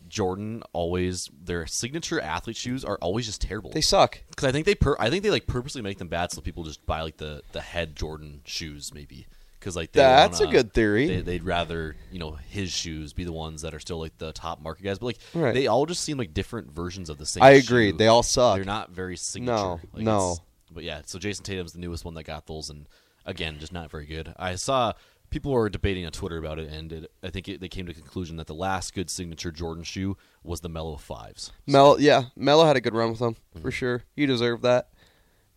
Jordan 0.08 0.62
always 0.72 1.28
their 1.44 1.66
signature 1.66 2.18
athlete 2.20 2.56
shoes 2.56 2.84
are 2.84 2.96
always 3.02 3.26
just 3.26 3.42
terrible. 3.42 3.70
They 3.72 3.82
suck. 3.82 4.20
because 4.30 4.48
I 4.48 4.52
think 4.52 4.64
they 4.64 4.74
pur- 4.74 4.96
I 4.98 5.10
think 5.10 5.22
they 5.22 5.30
like 5.30 5.46
purposely 5.46 5.82
make 5.82 5.98
them 5.98 6.08
bad 6.08 6.32
so 6.32 6.40
people 6.40 6.64
just 6.64 6.84
buy 6.86 7.02
like 7.02 7.18
the 7.18 7.42
the 7.52 7.60
head 7.60 7.94
Jordan 7.96 8.40
shoes 8.44 8.94
maybe 8.94 9.26
because 9.58 9.76
like 9.76 9.92
That's 9.92 10.40
a 10.40 10.44
wanna- 10.44 10.56
good 10.58 10.72
theory. 10.72 11.06
They, 11.06 11.20
they'd 11.20 11.44
rather 11.44 11.96
you 12.12 12.18
know 12.18 12.32
his 12.48 12.70
shoes 12.70 13.12
be 13.12 13.24
the 13.24 13.32
ones 13.32 13.62
that 13.62 13.74
are 13.74 13.80
still 13.80 13.98
like 13.98 14.16
the 14.18 14.32
top 14.32 14.60
market 14.60 14.84
guys, 14.84 14.98
but 14.98 15.06
like 15.06 15.18
Right. 15.34 15.54
they 15.54 15.66
all 15.66 15.86
just 15.86 16.02
seem 16.02 16.16
like 16.18 16.32
different 16.34 16.72
versions 16.72 17.08
of 17.10 17.18
the 17.18 17.26
same. 17.26 17.42
I 17.42 17.50
agree. 17.50 17.90
shoe. 17.92 17.96
They 17.96 18.06
all 18.06 18.22
suck. 18.22 18.56
They're 18.56 18.64
not 18.64 18.90
very 18.90 19.16
signature. 19.16 19.52
No, 19.56 19.80
Like, 19.92 20.02
no. 20.04 20.36
But 20.70 20.84
yeah, 20.84 21.00
so 21.06 21.18
Jayson 21.18 21.44
Tatum's 21.44 21.72
the 21.72 21.78
newest 21.80 22.04
one 22.04 22.14
that 22.14 22.24
got 22.24 22.46
those, 22.46 22.68
and 22.70 22.86
again, 23.24 23.58
just 23.58 23.72
not 23.72 23.90
very 23.90 24.04
good. 24.06 24.34
I 24.38 24.54
saw 24.56 24.92
people 25.30 25.50
were 25.52 25.68
debating 25.70 26.04
on 26.06 26.12
Twitter 26.12 26.36
about 26.36 26.58
it, 26.58 26.70
and 26.70 26.92
it, 26.92 27.10
I 27.22 27.30
think 27.30 27.48
it, 27.48 27.60
they 27.60 27.68
came 27.68 27.86
to 27.86 27.92
the 27.94 27.98
conclusion 28.00 28.36
that 28.36 28.46
the 28.46 28.54
last 28.54 28.94
good 28.94 29.08
signature 29.08 29.50
Jordan 29.50 29.82
shoe 29.82 30.16
was 30.44 30.60
the 30.60 30.68
Melo 30.68 30.96
Fives. 30.96 31.52
Mel, 31.66 31.98
yeah, 31.98 32.24
Melo 32.36 32.66
had 32.66 32.76
a 32.76 32.80
good 32.82 32.94
run 32.94 33.10
with 33.10 33.18
them 33.18 33.34
Mm-hmm. 33.34 33.60
for 33.62 33.70
sure. 33.70 34.04
He 34.14 34.26
deserved 34.26 34.62
that. 34.62 34.90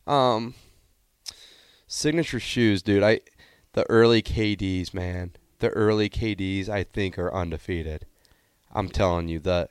Um, 0.08 0.54
signature 1.88 2.40
shoes, 2.40 2.82
dude. 2.82 3.04
I 3.04 3.20
the 3.74 3.90
early 3.90 4.22
KDs, 4.22 4.94
man. 4.94 5.32
The 5.60 5.70
early 5.70 6.10
KDs, 6.10 6.70
I 6.70 6.84
think, 6.84 7.18
are 7.20 7.34
undefeated. 7.34 8.06
I'm 8.74 8.90
telling 8.90 9.28
you 9.28 9.40
that. 9.40 9.70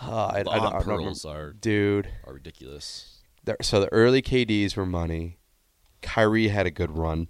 Uh, 0.00 0.26
I, 0.26 0.44
I, 0.48 0.78
I 0.78 0.82
pearls 0.82 1.24
are 1.24 1.52
dude. 1.52 2.08
are 2.26 2.34
ridiculous. 2.34 3.22
the- 3.44 3.56
so 3.62 3.80
the 3.80 3.92
early 3.92 4.20
KDs 4.22 4.76
were 4.76 4.86
money. 4.86 5.38
Kyrie 6.02 6.48
had 6.48 6.66
a 6.66 6.70
good 6.70 6.96
run. 6.96 7.28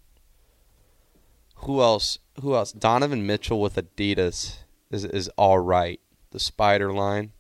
Who 1.60 1.80
else? 1.80 2.18
who 2.42 2.54
else? 2.54 2.72
Donovan 2.72 3.26
Mitchell 3.26 3.60
with 3.60 3.76
Adidas 3.76 4.56
is 4.90 5.04
is 5.04 5.28
all 5.38 5.58
right. 5.58 6.00
The 6.32 6.40
Spider 6.40 6.92
line. 6.92 7.32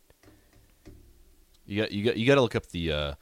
You 1.66 1.82
got 1.82 1.92
you 1.92 2.04
got 2.04 2.16
you 2.16 2.26
got 2.26 2.36
to 2.36 2.40
look 2.40 2.54
up 2.54 2.66
the 2.68 2.92
uh, 2.92 3.14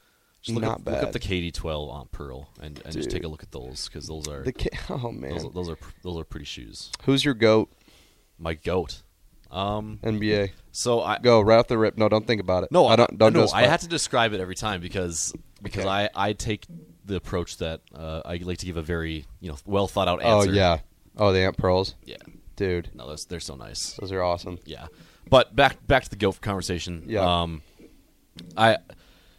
just 0.45 0.55
look, 0.55 0.63
Not 0.63 0.81
up, 0.81 0.87
look 0.87 1.03
up 1.03 1.13
the 1.13 1.21
KD12 1.21 1.91
on 1.91 2.07
Pearl 2.13 2.49
and, 2.61 2.81
and 2.85 2.93
just 2.93 3.11
take 3.11 3.25
a 3.25 3.29
look 3.29 3.43
at 3.43 3.51
those 3.51 3.89
because 3.89 4.07
those 4.07 4.29
are 4.29 4.43
The 4.43 4.53
ki- 4.53 4.69
oh 4.91 5.11
man, 5.11 5.31
those, 5.31 5.51
those 5.53 5.69
are 5.71 5.79
those 6.03 6.19
are 6.21 6.25
pretty 6.25 6.45
shoes. 6.47 6.91
who's 7.05 7.25
your 7.25 7.35
goat? 7.35 7.73
My 8.39 8.55
goat. 8.55 9.03
Um. 9.51 10.01
NBA. 10.03 10.51
So 10.73 11.01
I 11.01 11.19
Go 11.19 11.41
right 11.41 11.59
off 11.59 11.69
the 11.69 11.79
rip. 11.79 11.97
No, 11.97 12.09
don't 12.09 12.27
think 12.27 12.41
about 12.41 12.65
it. 12.65 12.73
no 12.73 12.87
I 12.87 12.97
don't. 12.97 13.17
Don't 13.17 13.33
no. 13.33 13.49
I 13.55 13.67
have 13.67 13.81
to 13.81 13.89
describe 13.89 14.33
it 14.35 14.41
every 14.41 14.57
time 14.57 14.81
because 14.81 15.33
because 15.63 15.85
Okay. 15.85 16.09
I 16.15 16.29
I 16.29 16.33
take 16.33 16.67
the 17.07 17.17
approach 17.17 17.59
that 17.59 17.81
uh, 17.95 18.23
I 18.25 18.37
like 18.39 18.59
to 18.59 18.67
give 18.67 18.77
a 18.77 18.83
very 18.83 19.25
you 19.41 19.51
know 19.51 19.57
well 19.65 19.87
thought 19.87 20.09
out 20.09 20.23
answer. 20.23 20.51
Oh 20.51 20.53
yeah. 20.53 20.79
Oh, 21.17 21.33
the 21.33 21.39
Ant 21.41 21.57
Pearls, 21.57 21.95
yeah. 22.05 22.17
dude. 22.57 22.91
No, 22.95 23.07
those 23.07 23.25
they're 23.27 23.39
so 23.41 23.55
nice. 23.55 23.93
Those 23.95 24.11
are 24.11 24.23
awesome. 24.23 24.59
Yeah. 24.65 24.89
But 25.31 25.55
back 25.55 25.87
back 25.87 26.03
to 26.05 26.11
the 26.11 26.17
goat 26.17 26.41
conversation. 26.41 27.05
Yeah. 27.07 27.43
Um, 27.43 27.63
I, 28.57 28.79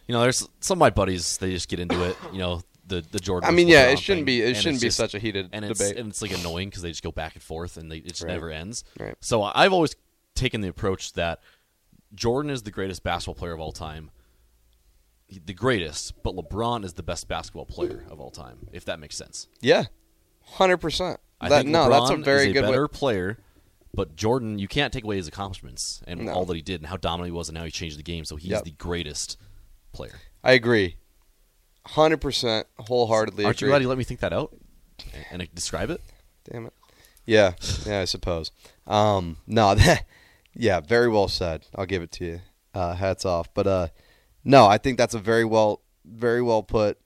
you 0.06 0.12
know, 0.14 0.20
there's 0.20 0.48
some 0.60 0.76
of 0.76 0.80
my 0.80 0.90
buddies. 0.90 1.38
They 1.38 1.50
just 1.50 1.68
get 1.68 1.80
into 1.80 2.02
it. 2.04 2.16
You 2.32 2.38
know, 2.38 2.62
the 2.86 3.04
the 3.10 3.18
Jordan. 3.18 3.48
I 3.48 3.52
mean, 3.52 3.68
yeah, 3.68 3.86
it 3.88 3.98
shouldn't 3.98 4.20
thing, 4.20 4.40
be. 4.40 4.42
It 4.42 4.54
shouldn't 4.56 4.80
be 4.80 4.86
just- 4.88 4.96
such 4.96 5.14
a 5.14 5.18
heated 5.18 5.48
and 5.52 5.64
it's 5.64 5.78
debate. 5.80 5.98
and 5.98 6.08
it's 6.10 6.22
like 6.22 6.32
annoying 6.32 6.68
because 6.68 6.82
they 6.82 6.90
just 6.90 7.02
go 7.02 7.10
back 7.12 7.34
and 7.34 7.42
forth 7.42 7.76
and 7.76 7.90
they, 7.90 7.98
it 7.98 8.08
just 8.08 8.22
Right. 8.22 8.32
never 8.32 8.50
ends. 8.50 8.84
Right. 8.98 9.14
So 9.20 9.42
I've 9.42 9.72
always 9.72 9.94
taken 10.34 10.60
the 10.60 10.68
approach 10.68 11.12
that 11.14 11.40
Jordan 12.14 12.50
is 12.50 12.62
the 12.62 12.70
greatest 12.70 13.02
basketball 13.02 13.34
player 13.34 13.52
of 13.52 13.60
all 13.60 13.72
time. 13.72 14.10
The 15.28 15.54
greatest, 15.54 16.22
but 16.22 16.36
LeBron 16.36 16.84
is 16.84 16.92
the 16.92 17.02
best 17.02 17.26
basketball 17.26 17.66
player 17.66 18.04
of 18.10 18.20
all 18.20 18.30
time. 18.30 18.68
If 18.72 18.84
that 18.84 19.00
makes 19.00 19.16
sense. 19.16 19.48
yeah, 19.60 19.86
hundred 20.44 20.76
percent. 20.76 21.18
I 21.40 21.48
That 21.48 21.58
think 21.62 21.70
no, 21.70 21.90
that's 21.90 22.10
a 22.10 22.16
very 22.16 22.50
a 22.50 22.52
good 22.52 22.62
better 22.62 22.82
way. 22.84 22.88
player. 22.92 23.38
But 23.92 24.14
Jordan, 24.14 24.58
you 24.60 24.68
can't 24.68 24.92
take 24.92 25.02
away 25.04 25.16
his 25.16 25.26
accomplishments 25.26 26.02
and 26.06 26.26
No. 26.26 26.32
all 26.32 26.44
that 26.44 26.54
he 26.54 26.62
did 26.62 26.80
and 26.80 26.86
how 26.86 26.96
dominant 26.96 27.32
he 27.32 27.36
was 27.36 27.48
and 27.48 27.58
how 27.58 27.64
he 27.64 27.70
changed 27.70 27.98
the 27.98 28.02
game. 28.04 28.24
So 28.24 28.36
he's 28.36 28.50
Yep. 28.50 28.64
the 28.64 28.70
greatest 28.72 29.36
player. 29.96 30.14
I 30.44 30.52
agree. 30.52 30.96
Hundred 31.86 32.20
percent, 32.20 32.66
wholeheartedly 32.78 33.44
Aren't 33.44 33.60
you 33.60 33.68
glad 33.68 33.82
you 33.82 33.88
let 33.88 33.98
me 33.98 34.04
think 34.04 34.20
that 34.20 34.32
out 34.32 34.56
and, 35.30 35.42
and 35.42 35.54
describe 35.54 35.90
it? 35.90 36.00
Damn 36.50 36.66
it. 36.66 36.72
Yeah, 37.24 37.54
yeah, 37.84 38.00
I 38.00 38.04
suppose. 38.04 38.50
Um, 38.86 39.38
no, 39.46 39.74
that, 39.76 40.04
yeah, 40.54 40.80
very 40.80 41.08
well 41.08 41.28
said. 41.28 41.66
I'll 41.74 41.86
give 41.86 42.02
it 42.02 42.12
to 42.12 42.24
you. 42.24 42.40
Uh, 42.74 42.94
hats 42.94 43.24
off. 43.24 43.52
But 43.54 43.66
uh, 43.66 43.88
no, 44.44 44.66
I 44.66 44.78
think 44.78 44.98
that's 44.98 45.14
a 45.14 45.18
very 45.18 45.44
well, 45.44 45.80
very 46.04 46.42
well 46.42 46.62
put. 46.62 46.98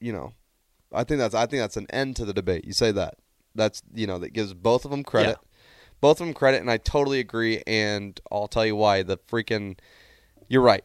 You 0.00 0.12
know, 0.12 0.32
I 0.92 1.04
think 1.04 1.18
that's 1.18 1.34
I 1.34 1.46
think 1.46 1.62
that's 1.62 1.76
an 1.76 1.86
end 1.90 2.16
to 2.16 2.24
the 2.24 2.32
debate. 2.32 2.64
You 2.64 2.72
say 2.72 2.92
that. 2.92 3.16
That's 3.54 3.82
you 3.94 4.06
know 4.06 4.18
that 4.18 4.32
gives 4.32 4.54
both 4.54 4.84
of 4.84 4.90
them 4.90 5.02
credit. 5.02 5.38
Both 6.00 6.20
of 6.20 6.26
them 6.26 6.34
credit, 6.34 6.60
and 6.60 6.70
I 6.70 6.76
totally 6.76 7.20
agree. 7.20 7.62
And 7.66 8.20
I'll 8.30 8.48
tell 8.48 8.66
you 8.66 8.76
why. 8.76 9.02
The 9.02 9.16
freaking, 9.16 9.78
you're 10.48 10.62
right. 10.62 10.84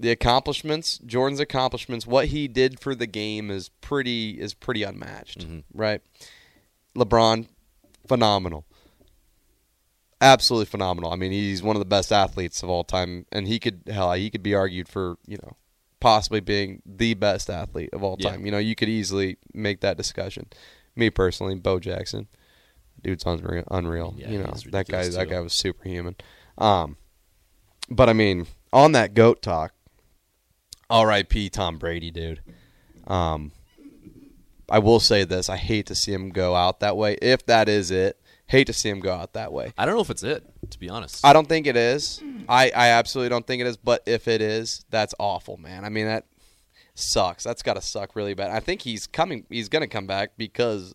The 0.00 0.10
accomplishments, 0.10 0.98
Jordan's 0.98 1.40
accomplishments, 1.40 2.06
what 2.06 2.26
he 2.28 2.46
did 2.46 2.78
for 2.78 2.94
the 2.94 3.06
game 3.06 3.50
is 3.50 3.68
pretty 3.80 4.40
is 4.40 4.54
pretty 4.54 4.82
unmatched, 4.84 5.44
right? 5.74 6.00
LeBron, 6.96 7.46
phenomenal. 8.06 8.64
Absolutely 10.20 10.66
phenomenal. 10.66 11.12
I 11.12 11.16
mean, 11.16 11.30
he's 11.30 11.62
one 11.62 11.76
of 11.76 11.80
the 11.80 11.86
best 11.86 12.12
athletes 12.12 12.62
of 12.62 12.68
all 12.68 12.82
time, 12.82 13.24
and 13.30 13.46
he 13.46 13.58
could 13.60 13.82
hell, 13.88 14.12
he 14.14 14.30
could 14.30 14.42
be 14.42 14.54
argued 14.54 14.88
for 14.88 15.16
you 15.26 15.36
know 15.42 15.56
possibly 16.00 16.40
being 16.40 16.80
the 16.86 17.14
best 17.14 17.50
athlete 17.50 17.90
of 17.92 18.02
all 18.02 18.16
Yeah. 18.18 18.30
time. 18.30 18.44
You 18.46 18.52
know, 18.52 18.58
you 18.58 18.74
could 18.76 18.88
easily 18.88 19.36
make 19.52 19.80
that 19.80 19.96
discussion. 19.96 20.46
Me 20.96 21.10
personally, 21.10 21.54
Bo 21.56 21.78
Jackson, 21.80 22.26
dude's 23.02 23.24
unreal. 23.26 23.64
unreal. 23.70 24.14
Yeah, 24.16 24.30
you 24.30 24.38
know, 24.38 24.44
that 24.44 24.62
guy 24.88 24.98
ridiculous, 24.98 25.14
that 25.16 25.28
guy 25.28 25.40
was 25.40 25.52
superhuman. 25.54 26.16
Um, 26.56 26.96
but 27.88 28.08
I 28.08 28.12
mean, 28.12 28.46
on 28.72 28.92
that 28.92 29.14
goat 29.14 29.40
talk, 29.42 29.72
R.I.P. 30.90 31.50
Tom 31.50 31.78
Brady, 31.78 32.10
dude. 32.10 32.40
Um, 33.06 33.52
I 34.70 34.78
will 34.78 35.00
say 35.00 35.24
this: 35.24 35.48
I 35.48 35.56
hate 35.56 35.86
to 35.86 35.94
see 35.94 36.12
him 36.12 36.30
go 36.30 36.54
out 36.54 36.80
that 36.80 36.96
way. 36.96 37.16
If 37.22 37.46
that 37.46 37.68
is 37.68 37.90
it, 37.90 38.20
hate 38.46 38.66
to 38.66 38.72
see 38.72 38.88
him 38.88 39.00
go 39.00 39.12
out 39.14 39.32
that 39.32 39.52
way. 39.52 39.72
I 39.78 39.86
don't 39.86 39.94
know 39.94 40.00
if 40.02 40.10
it's 40.10 40.22
it, 40.22 40.44
to 40.70 40.78
be 40.78 40.88
honest. 40.90 41.24
I 41.24 41.32
don't 41.32 41.48
think 41.48 41.66
it 41.66 41.76
is. 41.76 42.22
I, 42.48 42.70
I 42.74 42.88
absolutely 42.88 43.30
don't 43.30 43.46
think 43.46 43.60
it 43.60 43.66
is. 43.66 43.76
But 43.76 44.02
if 44.06 44.28
it 44.28 44.40
is, 44.42 44.84
that's 44.90 45.14
awful, 45.18 45.56
man. 45.56 45.84
I 45.84 45.88
mean, 45.88 46.06
that 46.06 46.26
sucks. 46.94 47.44
That's 47.44 47.62
got 47.62 47.74
to 47.74 47.82
suck 47.82 48.14
really 48.16 48.34
bad. 48.34 48.50
I 48.50 48.60
think 48.60 48.82
he's 48.82 49.06
coming. 49.06 49.44
He's 49.48 49.68
gonna 49.68 49.88
come 49.88 50.06
back 50.06 50.32
because 50.36 50.94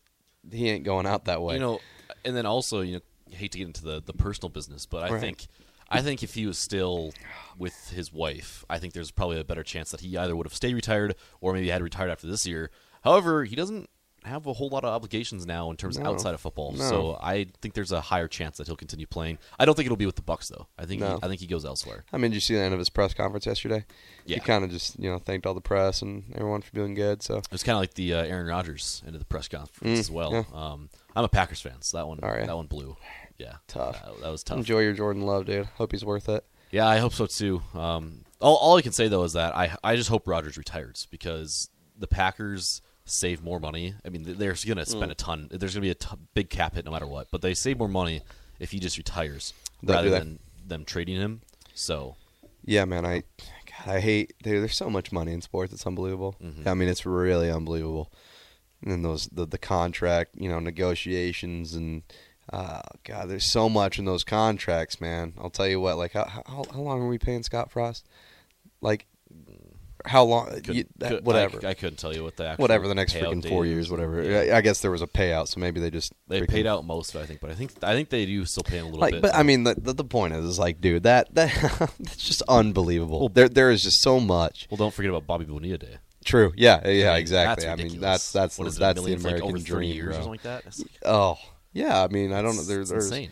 he 0.52 0.70
ain't 0.70 0.84
going 0.84 1.06
out 1.08 1.26
that 1.26 1.42
way. 1.42 1.56
you 1.56 1.60
know, 1.62 1.80
and 2.26 2.36
then 2.36 2.46
also, 2.46 2.82
you 2.82 2.96
know, 2.96 3.02
hate 3.32 3.52
to 3.54 3.58
get 3.58 3.66
into 3.68 3.84
the, 3.84 4.02
the 4.06 4.14
personal 4.14 4.50
business, 4.50 4.86
but 4.86 5.04
I 5.04 5.10
Right. 5.10 5.22
think 5.22 5.48
I 5.94 6.02
think 6.02 6.24
if 6.24 6.34
he 6.34 6.46
was 6.46 6.58
still 6.58 7.14
with 7.58 7.90
his 7.92 8.12
wife, 8.12 8.66
I 8.70 8.80
think 8.80 8.94
there's 8.94 9.12
probably 9.12 9.40
a 9.40 9.44
better 9.44 9.64
chance 9.64 9.92
that 9.92 10.02
he 10.02 10.18
either 10.18 10.36
would 10.36 10.46
have 10.48 10.54
stayed 10.56 10.74
retired 10.76 11.16
or 11.42 11.54
maybe 11.54 11.70
had 11.70 11.82
retired 11.82 12.10
after 12.12 12.28
this 12.28 12.46
year. 12.46 12.72
However, 13.04 13.44
he 13.46 13.56
doesn't 13.56 13.90
have 14.26 14.48
a 14.48 14.54
whole 14.54 14.70
lot 14.70 14.86
of 14.86 14.90
obligations 14.90 15.46
now 15.46 15.70
in 15.70 15.76
terms 15.76 15.98
of 15.98 16.04
No. 16.04 16.12
outside 16.12 16.34
of 16.34 16.40
football. 16.40 16.72
No. 16.72 16.90
So 16.90 17.20
I 17.22 17.48
think 17.62 17.74
there's 17.74 17.92
a 17.92 18.00
higher 18.00 18.30
chance 18.30 18.56
that 18.56 18.68
he'll 18.68 18.78
continue 18.78 19.06
playing. 19.06 19.38
I 19.60 19.66
don't 19.66 19.76
think 19.76 19.86
it'll 19.86 19.98
be 19.98 20.06
with 20.06 20.16
the 20.16 20.22
Bucs 20.22 20.48
though. 20.48 20.68
I 20.80 20.86
think 20.86 21.02
No. 21.02 21.18
he, 21.18 21.24
I 21.24 21.28
think 21.28 21.42
he 21.42 21.46
goes 21.46 21.66
elsewhere. 21.66 22.06
I 22.14 22.18
mean, 22.18 22.32
did 22.32 22.36
you 22.36 22.40
see 22.40 22.56
the 22.56 22.62
end 22.62 22.74
of 22.74 22.80
his 22.80 22.90
press 22.90 23.14
conference 23.14 23.46
yesterday? 23.46 23.84
Yeah. 24.26 24.36
He 24.36 24.40
kind 24.40 24.64
of 24.64 24.72
just 24.72 24.98
you 24.98 25.10
know 25.12 25.20
thanked 25.20 25.46
all 25.46 25.54
the 25.54 25.60
press 25.60 26.02
and 26.02 26.24
everyone 26.36 26.62
for 26.62 26.72
doing 26.74 26.94
good. 26.94 27.22
So 27.22 27.40
It 27.40 27.52
was 27.52 27.64
kind 27.64 27.76
of 27.76 27.82
like 27.82 27.96
the 27.96 28.14
uh, 28.14 28.24
Aaron 28.24 28.48
Rodgers 28.48 29.04
end 29.06 29.14
of 29.14 29.20
the 29.20 29.26
press 29.26 29.50
conference 29.50 29.98
Mm, 29.98 30.00
as 30.00 30.10
well. 30.10 30.32
yeah. 30.32 30.44
Um, 30.54 30.90
I'm 31.18 31.26
a 31.26 31.30
Packers 31.30 31.60
fan, 31.60 31.82
so 31.82 31.98
that 31.98 32.08
one 32.08 32.20
right. 32.24 32.48
that 32.48 32.56
one 32.56 32.68
blew. 32.68 32.96
Yeah, 33.44 33.56
Tough. 33.68 34.02
That, 34.04 34.22
that 34.22 34.30
was 34.32 34.44
tough. 34.44 34.58
enjoy 34.58 34.80
your 34.80 34.94
Jordan 34.94 35.24
Love, 35.24 35.46
dude. 35.46 35.66
Hope 35.76 35.92
he's 35.92 36.06
worth 36.06 36.30
it. 36.30 36.46
Yeah, 36.72 36.88
I 36.88 36.98
hope 36.98 37.14
so 37.14 37.26
too. 37.28 37.62
Um, 37.76 38.24
all, 38.42 38.56
all 38.56 38.78
I 38.78 38.82
can 38.82 38.92
say 38.94 39.08
though 39.08 39.24
is 39.24 39.34
that 39.34 39.56
I 39.56 39.76
I 39.84 39.96
just 39.96 40.10
hope 40.10 40.28
Rodgers 40.28 40.58
retires 40.58 41.08
because 41.12 41.70
the 41.98 42.08
Packers 42.08 42.82
save 43.06 43.44
more 43.44 43.60
money. 43.60 43.94
I 44.06 44.10
mean, 44.10 44.24
they're 44.24 44.54
going 44.54 44.78
to 44.78 44.84
Mm. 44.84 44.88
spend 44.88 45.12
a 45.12 45.16
ton. 45.16 45.50
There's 45.52 45.74
going 45.76 45.82
to 45.82 45.88
be 45.88 45.90
a 45.92 45.96
t- 45.96 46.16
big 46.34 46.50
cap 46.50 46.74
hit 46.76 46.86
no 46.86 46.92
matter 46.92 47.06
what, 47.06 47.28
but 47.32 47.42
they 47.42 47.54
save 47.54 47.78
more 47.78 47.88
money 47.90 48.22
if 48.60 48.72
he 48.72 48.80
just 48.80 48.98
retires 48.98 49.54
They'll 49.84 49.98
rather 49.98 50.10
than 50.10 50.40
them 50.66 50.86
trading 50.86 51.18
him. 51.18 51.42
So 51.76 52.16
Yeah, 52.66 52.86
man. 52.86 53.06
I 53.06 53.24
God, 53.66 53.96
I 53.96 54.00
hate 54.00 54.34
dude, 54.42 54.62
there's 54.64 54.78
so 54.78 54.90
much 54.90 55.12
money 55.12 55.34
in 55.34 55.42
sports. 55.42 55.74
It's 55.74 55.86
unbelievable. 55.86 56.36
Mm-hmm. 56.42 56.68
I 56.68 56.74
mean, 56.76 56.88
it's 56.90 57.06
really 57.06 57.52
unbelievable. 57.52 58.12
And 58.82 58.92
then 58.92 59.02
those 59.04 59.28
the 59.28 59.46
the 59.46 59.58
contract, 59.60 60.32
you 60.38 60.50
know, 60.50 60.60
negotiations 60.60 61.74
and 61.74 62.04
uh, 62.52 62.82
God, 63.04 63.30
there's 63.30 63.46
so 63.46 63.70
much 63.70 63.98
in 64.00 64.06
those 64.06 64.24
contracts, 64.24 65.00
man. 65.00 65.34
I'll 65.38 65.50
tell 65.50 65.68
you 65.68 65.80
what. 65.80 65.98
Like, 65.98 66.14
how 66.14 66.26
how, 66.26 66.64
how 66.72 66.80
long 66.82 67.02
are 67.02 67.08
we 67.08 67.18
paying 67.18 67.44
Scott 67.44 67.72
Frost? 67.72 68.06
Like, 68.82 69.06
how 70.06 70.26
long? 70.26 70.50
could- 70.62 70.76
you- 70.76 70.86
that- 70.98 71.10
could- 71.10 71.26
whatever. 71.26 71.66
I, 71.66 71.70
I 71.70 71.74
couldn't 71.74 71.98
tell 71.98 72.14
you 72.14 72.24
what 72.24 72.36
the 72.36 72.46
actual 72.48 72.64
whatever 72.64 72.88
the 72.90 72.96
next 72.96 73.14
freaking 73.14 73.48
four 73.48 73.66
years, 73.66 73.90
whatever. 73.90 74.22
Yeah. 74.22 74.54
I 74.56 74.58
I 74.58 74.62
guess 74.62 74.82
there 74.82 74.92
was 74.92 75.02
a 75.02 75.08
payout, 75.08 75.48
so 75.48 75.60
maybe 75.62 75.80
they 75.80 75.90
just 75.90 76.12
They 76.28 76.42
freaking- 76.42 76.50
paid 76.50 76.68
out 76.68 76.86
most 76.86 77.16
of 77.16 77.22
it, 77.22 77.24
I 77.24 77.28
think, 77.28 77.40
but 77.40 77.50
I 77.52 77.56
think 77.56 77.72
I 77.82 77.94
think 77.94 78.10
they 78.10 78.26
do 78.26 78.44
still 78.46 78.64
pay 78.64 78.80
a 78.80 78.84
little 78.84 79.00
Like, 79.00 79.14
bit. 79.14 79.22
but 79.22 79.34
I 79.36 79.44
mean, 79.44 79.64
the, 79.64 79.76
the 79.76 79.94
the 79.94 80.04
point 80.04 80.34
is, 80.34 80.44
is 80.44 80.60
like, 80.60 80.82
dude, 80.82 81.04
that 81.04 81.34
that 81.36 81.54
that's 82.00 82.18
just 82.18 82.42
unbelievable. 82.50 83.20
Well, 83.22 83.30
there 83.30 83.48
there 83.48 83.72
is 83.72 83.82
just 83.84 84.02
so 84.02 84.20
much. 84.20 84.68
well, 84.70 84.78
don't 84.78 84.94
forget 84.94 85.10
about 85.10 85.26
Bobby 85.26 85.46
Bonilla 85.46 85.78
Day. 85.78 85.98
True. 86.26 86.54
Yeah. 86.56 86.86
Yeah. 86.88 87.10
I 87.12 87.14
mean, 87.16 87.20
exactly. 87.22 87.68
I 87.68 87.76
mean, 87.78 88.00
that's 88.00 88.32
that's 88.34 88.58
What 88.58 88.72
the, 88.74 88.80
that's 88.80 89.02
the 89.02 89.10
like, 89.12 89.20
American 89.20 89.50
over 89.50 89.58
dream, 89.60 89.94
years 89.94 90.18
bro. 90.18 90.28
like 90.28 90.44
that. 90.44 90.64
That's, 90.66 90.84
Oh, 91.06 91.38
yeah. 91.74 92.04
I 92.04 92.08
mean, 92.08 92.32
I 92.34 92.38
don't 92.42 92.56
know. 92.56 92.62
it's- 92.62 92.68
There's, 92.68 92.92
insane. 92.92 93.30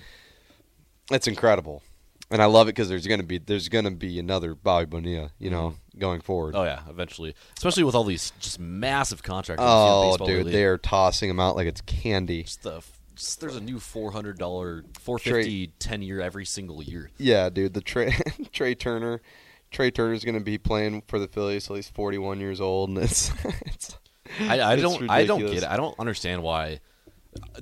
it's 1.12 1.28
incredible, 1.28 1.82
and 2.30 2.42
I 2.42 2.46
love 2.46 2.68
it 2.68 2.72
because 2.76 2.90
there's 2.90 3.08
gonna 3.08 3.24
be 3.24 3.38
there's 3.38 3.70
gonna 3.70 3.92
be 3.92 4.20
another 4.20 4.56
Bobby 4.56 4.86
Bonilla, 4.86 5.32
you 5.40 5.50
know, 5.50 5.70
mm-hmm. 5.72 6.00
going 6.00 6.22
forward. 6.22 6.56
Oh 6.56 6.64
yeah, 6.64 6.82
eventually, 6.90 7.36
especially 7.58 7.84
with 7.84 7.96
all 7.96 8.04
these 8.04 8.32
just 8.40 8.60
massive 8.60 9.24
contracts. 9.24 9.62
in 9.62 9.66
the 9.68 9.74
Oh, 9.74 10.18
dude, 10.18 10.38
lately. 10.38 10.52
they're 10.52 10.78
tossing 10.78 11.28
them 11.30 11.40
out 11.40 11.56
like 11.56 11.68
it's 11.68 11.82
candy. 11.82 12.44
Just 12.44 12.64
the, 12.64 12.82
just, 13.16 13.42
there's 13.42 13.56
a 13.58 13.62
new 13.62 13.80
four 13.80 14.12
hundred 14.12 14.38
dollar, 14.38 14.84
four 15.00 15.20
fifty, 15.20 15.68
ten 15.80 16.02
year 16.02 16.22
every 16.22 16.46
single 16.46 16.82
year. 16.82 17.10
Yeah, 17.18 17.50
dude. 17.50 17.74
The 17.74 17.82
Trea 17.82 18.14
Trea 18.54 18.76
Turner, 18.76 19.22
Trea 19.70 19.92
Turner's 19.92 20.24
gonna 20.24 20.40
be 20.40 20.58
playing 20.58 21.04
for 21.08 21.20
the 21.20 21.28
Phillies 21.28 21.68
till 21.68 21.76
he's 21.76 21.90
41 21.90 22.40
years 22.40 22.62
old, 22.62 22.90
and 22.90 22.98
it's 23.00 23.32
it's. 23.66 23.98
I, 24.40 24.60
I 24.62 24.74
It's 24.76 24.82
don't, 24.82 25.10
I 25.10 25.26
don't 25.26 25.42
get 25.42 25.64
it. 25.64 25.64
I 25.66 25.76
don't 25.76 26.00
understand 26.00 26.42
why. 26.42 26.80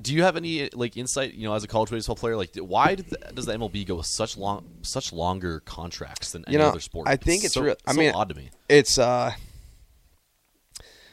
Do 0.02 0.14
you 0.16 0.24
have 0.24 0.36
any 0.36 0.70
like 0.74 0.98
insight? 0.98 1.34
You 1.36 1.48
know, 1.48 1.54
as 1.54 1.64
a 1.64 1.68
college 1.68 1.92
baseball 1.92 2.16
player, 2.16 2.36
like 2.36 2.56
why 2.56 2.96
did 2.96 3.10
the, 3.10 3.18
does 3.34 3.46
the 3.46 3.54
MLB 3.54 3.86
go 3.86 3.96
with 3.96 4.08
such 4.08 4.36
long, 4.38 4.66
such 4.82 5.14
longer 5.14 5.60
contracts 5.60 6.32
than 6.32 6.44
any 6.48 6.54
You 6.54 6.60
know, 6.60 6.70
other 6.70 6.80
sport? 6.80 7.08
I 7.08 7.16
think 7.18 7.44
it's 7.44 7.54
so, 7.54 7.62
real- 7.62 7.76
I 7.86 7.94
so 7.94 8.00
mean, 8.00 8.12
odd 8.14 8.30
to 8.30 8.36
me. 8.36 8.50
It's 8.68 8.98
uh 8.98 9.32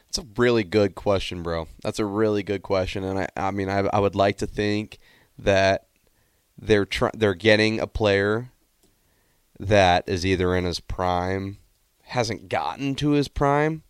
It's 0.09 0.19
a 0.19 0.27
really 0.37 0.65
good 0.65 0.95
question, 0.95 1.43
bro. 1.43 1.69
That's 1.83 1.99
a 1.99 2.07
really 2.07 2.43
good 2.43 2.63
question 2.63 3.05
and 3.05 3.19
I 3.19 3.29
I 3.37 3.51
mean 3.51 3.69
I 3.69 3.81
I 3.93 3.99
would 3.99 4.15
like 4.15 4.39
to 4.39 4.47
think 4.47 4.99
that 5.39 5.87
they're 6.57 6.87
try- 6.87 7.11
they're 7.15 7.35
getting 7.35 7.79
a 7.81 7.87
player 7.87 8.51
that 9.61 10.05
is 10.07 10.25
either 10.25 10.55
in 10.57 10.65
his 10.65 10.81
prime, 10.81 11.59
hasn't 12.05 12.49
gotten 12.49 12.95
to 12.95 13.11
his 13.11 13.29
prime 13.29 13.83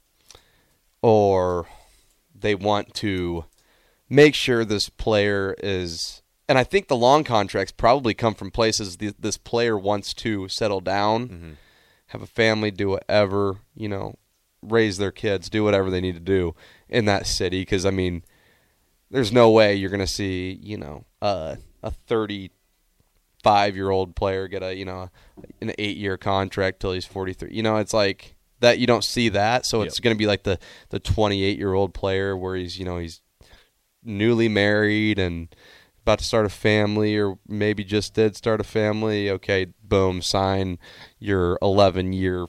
or 1.03 1.67
they 2.35 2.55
want 2.57 2.95
to 2.95 3.45
make 4.09 4.35
sure 4.35 4.65
this 4.65 4.89
player 4.89 5.55
is. 5.63 6.23
And 6.49 6.59
I 6.59 6.65
think 6.65 6.87
the 6.87 6.97
long 6.97 7.25
contracts 7.25 7.73
probably 7.73 8.15
come 8.15 8.35
from 8.35 8.51
places 8.53 8.97
th- 8.99 9.15
this 9.19 9.37
player 9.37 9.77
wants 9.77 10.15
to 10.15 10.47
settle 10.49 10.81
down, 10.81 11.57
have 12.09 12.23
a 12.23 12.27
family, 12.27 12.71
do 12.71 12.91
whatever, 12.91 13.57
you 13.75 13.89
know, 13.89 14.15
raise 14.63 14.99
their 14.99 15.11
kids, 15.11 15.51
do 15.51 15.65
whatever 15.65 15.91
they 15.91 16.01
need 16.01 16.15
to 16.15 16.21
do 16.21 16.55
in 16.89 17.05
that 17.07 17.27
city. 17.27 17.63
Because, 17.63 17.85
I 17.85 17.91
mean, 17.91 18.23
there's 19.11 19.33
no 19.33 19.51
way 19.51 19.75
you're 19.75 19.91
going 19.91 19.99
to 19.99 20.07
see, 20.07 20.57
you 20.63 20.77
know, 20.77 21.05
uh, 21.21 21.57
a 21.83 21.91
35 21.91 23.77
year 23.77 23.91
old 23.91 24.15
player 24.17 24.49
get 24.49 24.63
a, 24.63 24.75
you 24.75 24.85
know, 24.85 25.11
an 25.61 25.73
eight 25.79 25.97
year 25.97 26.17
contract 26.17 26.81
till 26.81 26.93
he's 26.93 27.05
43. 27.05 27.51
You 27.53 27.63
know, 27.63 27.77
it's 27.77 27.95
like 27.95 28.35
that 28.61 28.79
you 28.79 28.87
don't 28.87 29.05
see 29.05 29.29
that. 29.31 29.67
So 29.67 29.83
it's 29.83 29.99
Yep. 29.99 30.03
going 30.05 30.15
to 30.17 30.19
be 30.19 30.27
like 30.27 30.45
the, 30.45 30.59
the 30.91 31.01
28 31.01 31.59
year 31.59 31.75
old 31.75 31.93
player 31.95 32.37
where 32.37 32.57
he's, 32.57 32.79
you 32.79 32.85
know, 32.85 32.99
he's 32.99 33.21
newly 34.07 34.49
married 34.49 35.19
and 35.19 35.55
about 36.03 36.21
to 36.21 36.25
start 36.25 36.47
a 36.47 36.51
family 36.51 37.17
or 37.19 37.39
maybe 37.49 37.83
just 37.85 38.15
did 38.15 38.37
start 38.37 38.61
a 38.61 38.65
family. 38.65 39.31
Okay, 39.31 39.67
boom, 39.83 40.23
sign 40.23 40.79
your 41.19 41.59
11 41.61 42.13
year. 42.13 42.47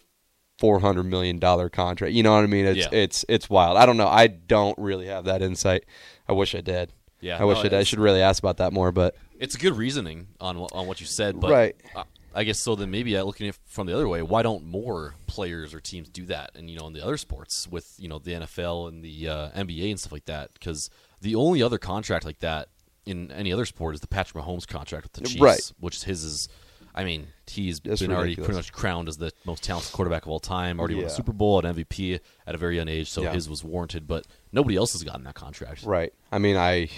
Four 0.59 0.79
hundred 0.79 1.03
million 1.03 1.37
dollar 1.37 1.69
contract. 1.69 2.15
You 2.15 2.23
know 2.23 2.33
what 2.33 2.43
I 2.43 2.47
mean? 2.47 2.65
It's 2.65 2.79
Yeah. 2.79 2.99
it's 2.99 3.23
it's 3.29 3.47
wild. 3.47 3.77
I 3.77 3.85
don't 3.85 3.95
know. 3.95 4.07
I 4.07 4.25
don't 4.25 4.75
really 4.79 5.05
have 5.05 5.25
that 5.25 5.43
insight. 5.43 5.85
I 6.27 6.33
wish 6.33 6.55
I 6.55 6.61
did. 6.61 6.93
Yeah, 7.21 7.37
I 7.39 7.43
wish 7.43 7.57
no, 7.57 7.59
I 7.59 7.63
did. 7.65 7.73
I 7.75 7.83
should 7.83 7.99
really 7.99 8.23
ask 8.23 8.41
about 8.41 8.57
that 8.57 8.73
more. 8.73 8.91
But 8.91 9.15
It's 9.39 9.53
a 9.53 9.59
good 9.59 9.77
reasoning 9.77 10.29
on 10.41 10.57
on 10.57 10.87
what 10.87 10.99
you 10.99 11.05
said, 11.05 11.39
but 11.39 11.51
Right. 11.51 11.75
I, 11.95 12.05
I 12.33 12.43
guess 12.43 12.59
so. 12.59 12.73
Then 12.73 12.89
maybe 12.89 13.15
looking 13.21 13.47
at 13.47 13.53
it 13.53 13.59
from 13.67 13.85
the 13.85 13.93
other 13.93 14.07
way, 14.07 14.23
why 14.23 14.41
don't 14.41 14.65
more 14.65 15.13
players 15.27 15.75
or 15.75 15.79
teams 15.79 16.09
do 16.09 16.25
that? 16.25 16.53
And 16.55 16.71
you 16.71 16.79
know, 16.79 16.87
in 16.87 16.93
the 16.93 17.03
other 17.03 17.17
sports 17.17 17.67
with 17.67 17.93
you 17.99 18.07
know 18.09 18.17
the 18.17 18.31
NFL 18.31 18.87
and 18.89 19.03
the 19.03 19.29
uh, 19.29 19.49
NBA 19.51 19.91
and 19.91 19.99
stuff 19.99 20.11
like 20.11 20.25
that, 20.25 20.53
because 20.53 20.89
the 21.21 21.35
only 21.35 21.61
other 21.61 21.77
contract 21.77 22.25
like 22.25 22.39
that 22.39 22.69
in 23.05 23.31
any 23.31 23.51
other 23.53 23.65
sport 23.65 23.95
is 23.95 24.01
the 24.01 24.07
Patrick 24.07 24.43
Mahomes 24.43 24.67
contract 24.67 25.03
with 25.05 25.13
the 25.13 25.21
Chiefs, 25.21 25.41
Right. 25.41 25.71
which 25.79 26.03
his 26.03 26.23
is. 26.23 26.49
I 26.95 27.03
mean, 27.03 27.27
he's 27.45 27.79
It's 27.83 28.01
been 28.01 28.11
already 28.11 28.35
pretty 28.35 28.53
much 28.53 28.71
crowned 28.73 29.07
as 29.07 29.17
the 29.17 29.31
most 29.45 29.63
talented 29.63 29.91
quarterback 29.93 30.23
of 30.25 30.29
all 30.31 30.39
time. 30.39 30.79
Already 30.79 30.95
won 30.95 31.05
a 31.05 31.09
Super 31.11 31.31
Bowl, 31.31 31.59
an 31.59 31.65
MVP 31.75 32.19
at 32.47 32.55
a 32.55 32.57
very 32.57 32.75
young 32.75 32.87
age, 32.87 33.07
so 33.09 33.21
Yeah. 33.21 33.33
his 33.33 33.47
was 33.47 33.63
warranted. 33.63 34.07
But 34.07 34.25
nobody 34.51 34.75
else 34.77 34.93
has 34.93 35.03
gotten 35.03 35.23
that 35.25 35.35
contract. 35.35 35.83
right. 35.83 36.11
I 36.31 36.39
mean, 36.39 36.57
I. 36.57 36.89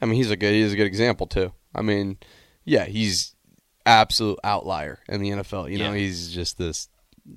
I 0.00 0.06
mean, 0.06 0.14
he's 0.16 0.30
a 0.30 0.36
good. 0.36 0.52
He's 0.54 0.72
a 0.72 0.76
good 0.76 0.86
example 0.86 1.26
too. 1.26 1.52
I 1.74 1.82
mean, 1.82 2.18
yeah, 2.64 2.84
he's 2.84 3.34
absolute 3.86 4.38
outlier 4.44 5.00
in 5.08 5.20
the 5.22 5.30
NFL. 5.30 5.70
You 5.70 5.78
know, 5.78 5.92
Yeah. 5.92 5.98
he's 5.98 6.32
just 6.32 6.56
this. 6.58 6.88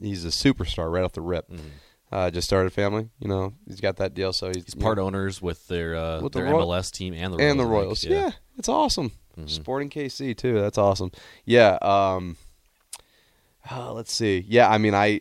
He's 0.01 0.25
a 0.25 0.29
superstar 0.29 0.91
right 0.91 1.03
off 1.03 1.13
the 1.13 1.21
rip. 1.21 1.49
Mm-hmm. 1.49 1.67
Uh, 2.15 2.31
just 2.31 2.47
started 2.47 2.71
family. 2.71 3.09
You 3.19 3.27
know, 3.27 3.53
he's 3.67 3.81
got 3.81 3.97
that 3.97 4.13
deal. 4.13 4.31
So 4.31 4.47
he's, 4.47 4.63
He's 4.63 4.75
part 4.75 4.97
know, 4.97 5.03
owners 5.03 5.41
with 5.41 5.67
their 5.67 5.97
uh, 5.97 6.21
With 6.21 6.31
the 6.31 6.39
their 6.39 6.53
Roy- 6.53 6.63
MLS 6.63 6.89
team 6.89 7.13
and 7.13 7.33
the 7.33 7.37
Royals, 7.37 7.51
and 7.51 7.59
the 7.59 7.65
Royals. 7.65 8.03
Yeah. 8.05 8.31
it's 8.57 8.69
awesome. 8.69 9.11
Sporting 9.47 9.89
KC 9.89 10.37
too. 10.37 10.53
That's 10.61 10.77
awesome. 10.77 11.11
Yeah. 11.43 11.77
Um. 11.81 12.37
uh, 13.69 13.91
let's 13.91 14.13
see. 14.13 14.45
Yeah, 14.47 14.69
I 14.69 14.77
mean, 14.77 14.93
I. 14.95 15.19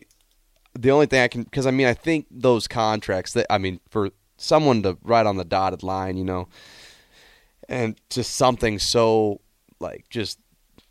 The 0.79 0.91
only 0.91 1.05
thing 1.05 1.21
I 1.21 1.27
can, 1.27 1.43
because 1.43 1.67
I 1.67 1.71
mean, 1.71 1.87
I 1.87 1.93
think 1.93 2.27
those 2.31 2.65
contracts 2.65 3.33
that 3.33 3.45
I 3.49 3.57
mean, 3.57 3.81
for 3.89 4.11
someone 4.37 4.81
to 4.83 4.97
write 5.03 5.25
on 5.25 5.35
the 5.35 5.43
dotted 5.43 5.83
line, 5.83 6.15
you 6.15 6.23
know, 6.23 6.47
and 7.67 7.99
just 8.09 8.37
something 8.37 8.79
so 8.79 9.41
like 9.81 10.05
just 10.09 10.39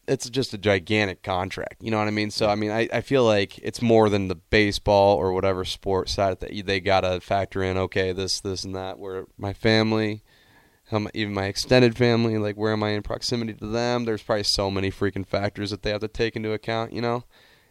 it's 0.06 0.28
just 0.30 0.54
a 0.54 0.58
gigantic 0.58 1.22
contract. 1.22 1.76
You 1.82 1.90
know 1.90 1.98
what 1.98 2.08
I 2.08 2.12
mean? 2.12 2.30
So 2.30 2.48
I 2.48 2.54
mean, 2.54 2.70
I, 2.70 2.88
I 2.92 3.00
feel 3.00 3.24
like 3.24 3.58
it's 3.58 3.80
more 3.82 4.08
than 4.08 4.28
the 4.28 4.34
baseball 4.34 5.16
or 5.16 5.32
whatever 5.32 5.64
sport 5.64 6.08
side 6.08 6.40
that 6.40 6.66
they 6.66 6.80
gotta 6.80 7.20
factor 7.20 7.62
in. 7.62 7.76
Okay, 7.76 8.12
this, 8.12 8.40
this, 8.40 8.64
and 8.64 8.74
that. 8.74 8.98
Where 8.98 9.26
my 9.38 9.52
family, 9.52 10.22
even 11.14 11.34
my 11.34 11.46
extended 11.46 11.96
family, 11.96 12.38
like 12.38 12.56
where 12.56 12.72
am 12.72 12.82
I 12.82 12.90
in 12.90 13.02
proximity 13.02 13.54
to 13.54 13.66
them? 13.66 14.04
There's 14.04 14.22
probably 14.22 14.44
so 14.44 14.70
many 14.70 14.90
freaking 14.90 15.26
factors 15.26 15.70
that 15.70 15.82
they 15.82 15.90
have 15.90 16.00
to 16.00 16.08
take 16.08 16.36
into 16.36 16.52
account. 16.52 16.92
You 16.92 17.00
know, 17.02 17.24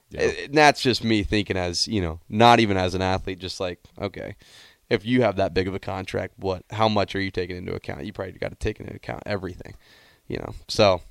Yeah. 0.10 0.32
and 0.46 0.54
that's 0.54 0.82
just 0.82 1.04
me 1.04 1.24
thinking 1.24 1.58
as 1.58 1.88
you 1.88 2.02
know, 2.02 2.20
not 2.30 2.60
even 2.60 2.78
as 2.78 2.96
an 2.96 3.02
athlete. 3.02 3.40
Just 3.40 3.60
like 3.60 3.80
okay. 4.02 4.36
If 4.90 5.06
you 5.06 5.22
have 5.24 5.38
that 5.38 5.54
big 5.54 5.68
of 5.68 5.74
a 5.74 5.80
contract, 5.80 6.34
what? 6.38 6.66
How 6.70 6.88
much 6.88 7.16
are 7.16 7.22
you 7.22 7.32
taking 7.32 7.56
into 7.56 7.74
account? 7.74 8.06
You 8.06 8.14
probably 8.14 8.34
got 8.34 8.50
to 8.50 8.56
take 8.56 8.80
into 8.80 8.94
account 8.94 9.24
everything, 9.26 9.76
you 10.28 10.38
know. 10.38 10.54
So, 10.68 11.02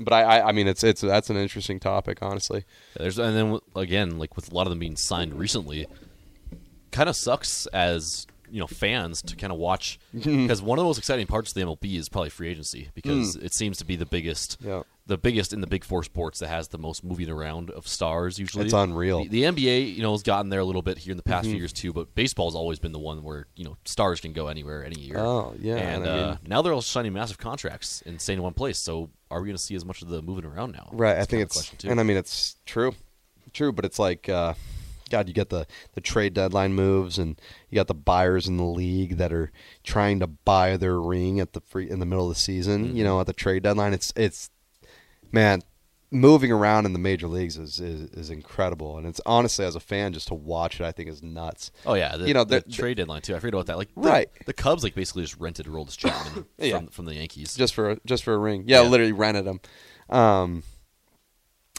but 0.00 0.12
I, 0.12 0.22
I, 0.38 0.48
I 0.48 0.52
mean, 0.52 0.66
it's 0.68 0.82
it's 0.82 1.00
that's 1.00 1.30
an 1.30 1.36
interesting 1.36 1.78
topic, 1.80 2.18
honestly. 2.22 2.64
There's 2.96 3.18
and 3.18 3.36
then 3.36 3.58
again, 3.76 4.18
like 4.18 4.36
with 4.36 4.50
a 4.50 4.54
lot 4.54 4.66
of 4.66 4.70
them 4.70 4.78
being 4.78 4.96
signed 4.96 5.34
recently, 5.34 5.86
kind 6.90 7.08
of 7.08 7.16
sucks 7.16 7.66
as 7.66 8.26
you 8.50 8.60
know 8.60 8.66
fans 8.66 9.22
to 9.22 9.34
kind 9.36 9.50
of 9.52 9.58
watch 9.58 9.98
because 10.14 10.60
one 10.60 10.78
of 10.78 10.82
the 10.82 10.86
most 10.86 10.98
exciting 10.98 11.26
parts 11.26 11.50
of 11.50 11.54
the 11.54 11.62
MLB 11.62 11.98
is 11.98 12.08
probably 12.10 12.28
free 12.30 12.48
agency 12.50 12.90
because 12.94 13.36
it 13.36 13.54
seems 13.54 13.78
to 13.78 13.84
be 13.86 13.96
the 13.96 14.04
biggest, 14.04 14.58
Yeah. 14.60 14.82
the 15.06 15.16
biggest 15.16 15.54
in 15.54 15.62
the 15.62 15.66
big 15.66 15.84
four 15.84 16.02
sports 16.02 16.38
that 16.40 16.48
has 16.48 16.68
the 16.68 16.76
most 16.76 17.02
moving 17.02 17.30
around 17.30 17.70
of 17.70 17.88
stars. 17.88 18.38
Usually, 18.38 18.66
It's 18.66 18.74
unreal. 18.74 19.22
The, 19.24 19.28
the 19.28 19.42
NBA, 19.44 19.94
you 19.96 20.02
know, 20.02 20.12
has 20.12 20.22
gotten 20.22 20.50
there 20.50 20.60
a 20.60 20.66
little 20.66 20.82
bit 20.82 20.98
here 20.98 21.12
in 21.12 21.16
the 21.16 21.22
past 21.22 21.46
few 21.46 21.56
years 21.56 21.72
too, 21.72 21.94
but 21.94 22.14
baseball's 22.14 22.54
always 22.54 22.78
been 22.78 22.92
the 22.92 22.98
one 22.98 23.22
where 23.22 23.46
you 23.56 23.64
know 23.64 23.78
stars 23.86 24.20
can 24.20 24.34
go 24.34 24.48
anywhere 24.48 24.84
any 24.84 25.00
year. 25.00 25.16
Oh, 25.18 25.54
yeah, 25.58 25.76
and, 25.76 26.04
and 26.04 26.06
uh, 26.06 26.26
mean- 26.28 26.38
now 26.46 26.60
they're 26.60 26.74
all 26.74 26.82
signing 26.82 27.14
massive 27.14 27.38
contracts 27.38 28.02
and 28.04 28.20
staying 28.20 28.38
in 28.38 28.42
one 28.42 28.52
place. 28.52 28.78
So 28.78 29.08
are 29.32 29.40
we 29.40 29.46
going 29.46 29.56
to 29.56 29.62
see 29.62 29.74
as 29.74 29.84
much 29.84 30.02
of 30.02 30.08
the 30.08 30.22
moving 30.22 30.44
around 30.44 30.72
now? 30.72 30.88
Right. 30.92 31.16
I 31.16 31.24
think 31.24 31.42
it's 31.42 31.54
question 31.54 31.78
too. 31.78 31.90
and 31.90 31.98
I 31.98 32.02
mean 32.02 32.16
it's 32.16 32.56
true, 32.66 32.94
true. 33.52 33.72
But 33.72 33.84
it's 33.84 33.98
like, 33.98 34.28
uh, 34.28 34.54
God, 35.10 35.28
you 35.28 35.34
get 35.34 35.48
the 35.48 35.66
the 35.94 36.00
trade 36.00 36.34
deadline 36.34 36.74
moves, 36.74 37.18
and 37.18 37.40
you 37.70 37.76
got 37.76 37.86
the 37.86 37.94
buyers 37.94 38.46
in 38.46 38.56
the 38.56 38.64
league 38.64 39.16
that 39.16 39.32
are 39.32 39.50
trying 39.82 40.20
to 40.20 40.26
buy 40.26 40.76
their 40.76 41.00
ring 41.00 41.40
at 41.40 41.52
the 41.52 41.60
free 41.60 41.88
in 41.90 41.98
the 41.98 42.06
middle 42.06 42.28
of 42.28 42.34
the 42.34 42.40
season. 42.40 42.88
Mm-hmm. 42.88 42.96
You 42.96 43.04
know, 43.04 43.20
at 43.20 43.26
the 43.26 43.32
trade 43.32 43.62
deadline, 43.62 43.94
it's 43.94 44.12
it's 44.16 44.50
man. 45.32 45.62
Moving 46.14 46.52
around 46.52 46.84
in 46.84 46.92
the 46.92 46.98
major 46.98 47.26
leagues 47.26 47.56
is, 47.56 47.80
is 47.80 48.10
is 48.10 48.28
incredible, 48.28 48.98
and 48.98 49.06
it's 49.06 49.18
honestly 49.24 49.64
as 49.64 49.74
a 49.74 49.80
fan 49.80 50.12
just 50.12 50.28
to 50.28 50.34
watch 50.34 50.78
it, 50.78 50.84
I 50.84 50.92
think 50.92 51.08
is 51.08 51.22
nuts. 51.22 51.70
Oh 51.86 51.94
yeah, 51.94 52.18
the, 52.18 52.28
You 52.28 52.34
know, 52.34 52.44
the 52.44 52.60
the- 52.60 52.70
trade 52.70 52.98
deadline 52.98 53.22
too. 53.22 53.34
I 53.34 53.38
forget 53.38 53.54
about 53.54 53.66
that. 53.66 53.78
Like 53.78 53.94
the, 53.94 54.00
Right. 54.02 54.28
the 54.44 54.52
Cubs 54.52 54.84
like 54.84 54.94
basically 54.94 55.22
just 55.22 55.38
rented 55.40 55.64
Aroldis 55.66 55.96
Chapman 55.96 56.44
Yeah. 56.58 56.76
from, 56.76 56.88
from 56.88 57.04
the 57.06 57.14
Yankees. 57.14 57.54
just 57.54 57.74
for 57.74 57.92
a, 57.92 57.98
just 58.04 58.24
for 58.24 58.34
a 58.34 58.38
ring. 58.38 58.64
Yeah, 58.66 58.82
Yeah. 58.82 58.88
literally 58.90 59.12
rented 59.12 59.46
him. 59.46 59.60
Um, 60.10 60.64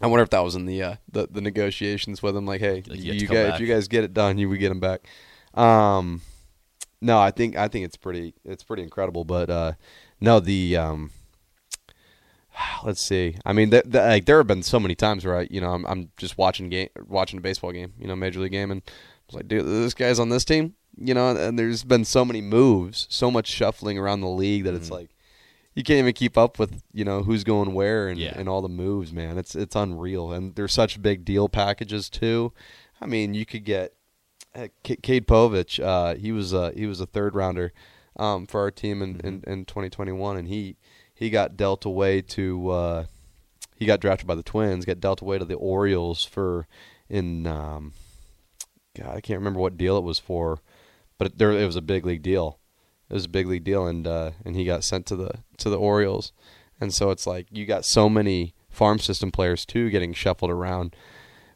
I 0.01 0.07
wonder 0.07 0.23
if 0.23 0.31
that 0.31 0.39
was 0.43 0.55
in 0.55 0.65
the 0.65 0.81
uh, 0.81 0.95
the, 1.11 1.27
the 1.29 1.39
negotiations 1.39 2.23
with 2.23 2.35
him. 2.35 2.47
Like, 2.47 2.59
hey, 2.59 2.81
Like, 2.87 2.99
you 2.99 3.03
you, 3.03 3.11
have 3.13 3.19
to 3.19 3.27
come 3.27 3.35
guys, 3.35 3.45
back. 3.51 3.53
if 3.55 3.61
you 3.61 3.67
guys 3.73 3.87
get 3.87 4.03
it 4.03 4.13
done, 4.15 4.39
you 4.39 4.49
would 4.49 4.59
get 4.59 4.71
him 4.71 4.79
back. 4.79 5.05
Um, 5.53 6.21
no, 7.01 7.19
I 7.19 7.29
think 7.29 7.55
I 7.55 7.67
think 7.67 7.85
it's 7.85 7.97
pretty 7.97 8.33
it's 8.43 8.63
pretty 8.63 8.81
incredible. 8.81 9.25
But 9.25 9.51
uh, 9.51 9.73
no, 10.19 10.39
the 10.39 10.75
um, 10.77 11.11
let's 12.83 13.01
see. 13.01 13.35
I 13.45 13.53
mean, 13.53 13.71
th- 13.71 13.83
th- 13.83 13.93
like 13.95 14.25
there 14.25 14.37
have 14.37 14.47
been 14.47 14.63
so 14.63 14.79
many 14.79 14.95
times 14.95 15.25
where 15.25 15.37
I, 15.39 15.47
you 15.49 15.61
know, 15.61 15.71
I'm, 15.71 15.85
I'm 15.85 16.11
just 16.17 16.37
watching 16.37 16.69
game, 16.69 16.89
watching 17.07 17.37
a 17.39 17.41
baseball 17.41 17.71
game, 17.71 17.93
you 17.99 18.07
know, 18.07 18.15
major 18.15 18.39
league 18.39 18.51
game, 18.51 18.71
and 18.71 18.81
I 18.85 18.91
was 19.27 19.35
like, 19.35 19.47
dude, 19.47 19.65
this 19.65 19.93
guy's 19.93 20.19
on 20.19 20.29
this 20.29 20.45
team, 20.45 20.75
you 20.97 21.13
know, 21.13 21.35
and 21.35 21.57
there's 21.57 21.83
been 21.83 22.05
so 22.05 22.23
many 22.25 22.41
moves, 22.41 23.07
so 23.09 23.31
much 23.31 23.47
shuffling 23.47 23.97
around 23.97 24.21
the 24.21 24.27
league 24.29 24.63
that 24.65 24.73
it's 24.73 24.85
Mm-hmm. 24.85 24.93
like 24.95 25.09
you 25.75 25.81
can't 25.83 25.97
even 25.99 26.13
keep 26.13 26.37
up 26.37 26.59
with, 26.59 26.83
you 26.93 27.03
know, 27.03 27.23
who's 27.23 27.43
going 27.43 27.73
where 27.73 28.07
and, 28.07 28.19
Yeah. 28.19 28.33
and 28.37 28.47
all 28.47 28.61
the 28.61 28.69
moves, 28.69 29.11
man. 29.11 29.37
It's 29.39 29.55
it's 29.55 29.75
unreal, 29.75 30.31
and 30.31 30.53
there's 30.55 30.73
such 30.73 31.01
big 31.01 31.25
deal 31.25 31.49
packages 31.49 32.09
too. 32.09 32.53
I 33.01 33.07
mean, 33.07 33.33
you 33.33 33.43
could 33.45 33.63
get 33.65 33.93
uh, 34.55 34.67
K- 34.83 34.97
Cade 34.97 35.25
Povich. 35.27 35.83
Uh, 35.83 36.13
he 36.15 36.31
was 36.31 36.53
uh, 36.53 36.71
he 36.75 36.85
was 36.85 36.99
a 37.01 37.07
third 37.07 37.33
rounder 37.33 37.73
um, 38.17 38.45
for 38.45 38.61
our 38.61 38.69
team 38.69 39.01
in, 39.01 39.19
in, 39.21 39.43
in 39.47 39.65
2021, 39.65 40.37
and 40.37 40.47
he 40.47 40.75
he 41.23 41.29
got 41.29 41.55
dealt 41.55 41.85
away 41.85 42.21
to 42.21 42.69
uh, 42.69 43.05
he 43.77 43.85
got 43.85 44.01
drafted 44.01 44.27
by 44.27 44.35
the 44.35 44.43
Twins, 44.43 44.83
got 44.83 44.99
dealt 44.99 45.21
away 45.21 45.39
to 45.39 45.45
the 45.45 45.55
Orioles 45.55 46.25
for 46.25 46.67
in 47.09 47.47
um, 47.47 47.93
God 48.97 49.15
I 49.15 49.21
can't 49.21 49.39
remember 49.39 49.61
what 49.61 49.77
deal 49.77 49.97
it 49.97 50.03
was 50.03 50.19
for, 50.19 50.59
but 51.17 51.27
it, 51.27 51.37
there 51.37 51.51
it 51.51 51.65
was 51.65 51.77
a 51.77 51.81
big 51.81 52.05
league 52.05 52.23
deal. 52.23 52.59
It 53.09 53.13
was 53.13 53.25
a 53.25 53.29
big 53.29 53.47
league 53.47 53.63
deal, 53.63 53.87
and 53.87 54.05
uh, 54.05 54.31
and 54.43 54.55
he 54.55 54.65
got 54.65 54.83
sent 54.83 55.05
to 55.07 55.15
the 55.15 55.31
to 55.59 55.69
the 55.69 55.79
Orioles, 55.79 56.33
and 56.81 56.93
so 56.93 57.09
it's 57.09 57.25
like 57.25 57.47
you 57.51 57.65
got 57.65 57.85
so 57.85 58.09
many 58.09 58.53
farm 58.69 58.99
system 58.99 59.31
players 59.31 59.65
too 59.65 59.89
getting 59.89 60.11
shuffled 60.11 60.51
around, 60.51 60.93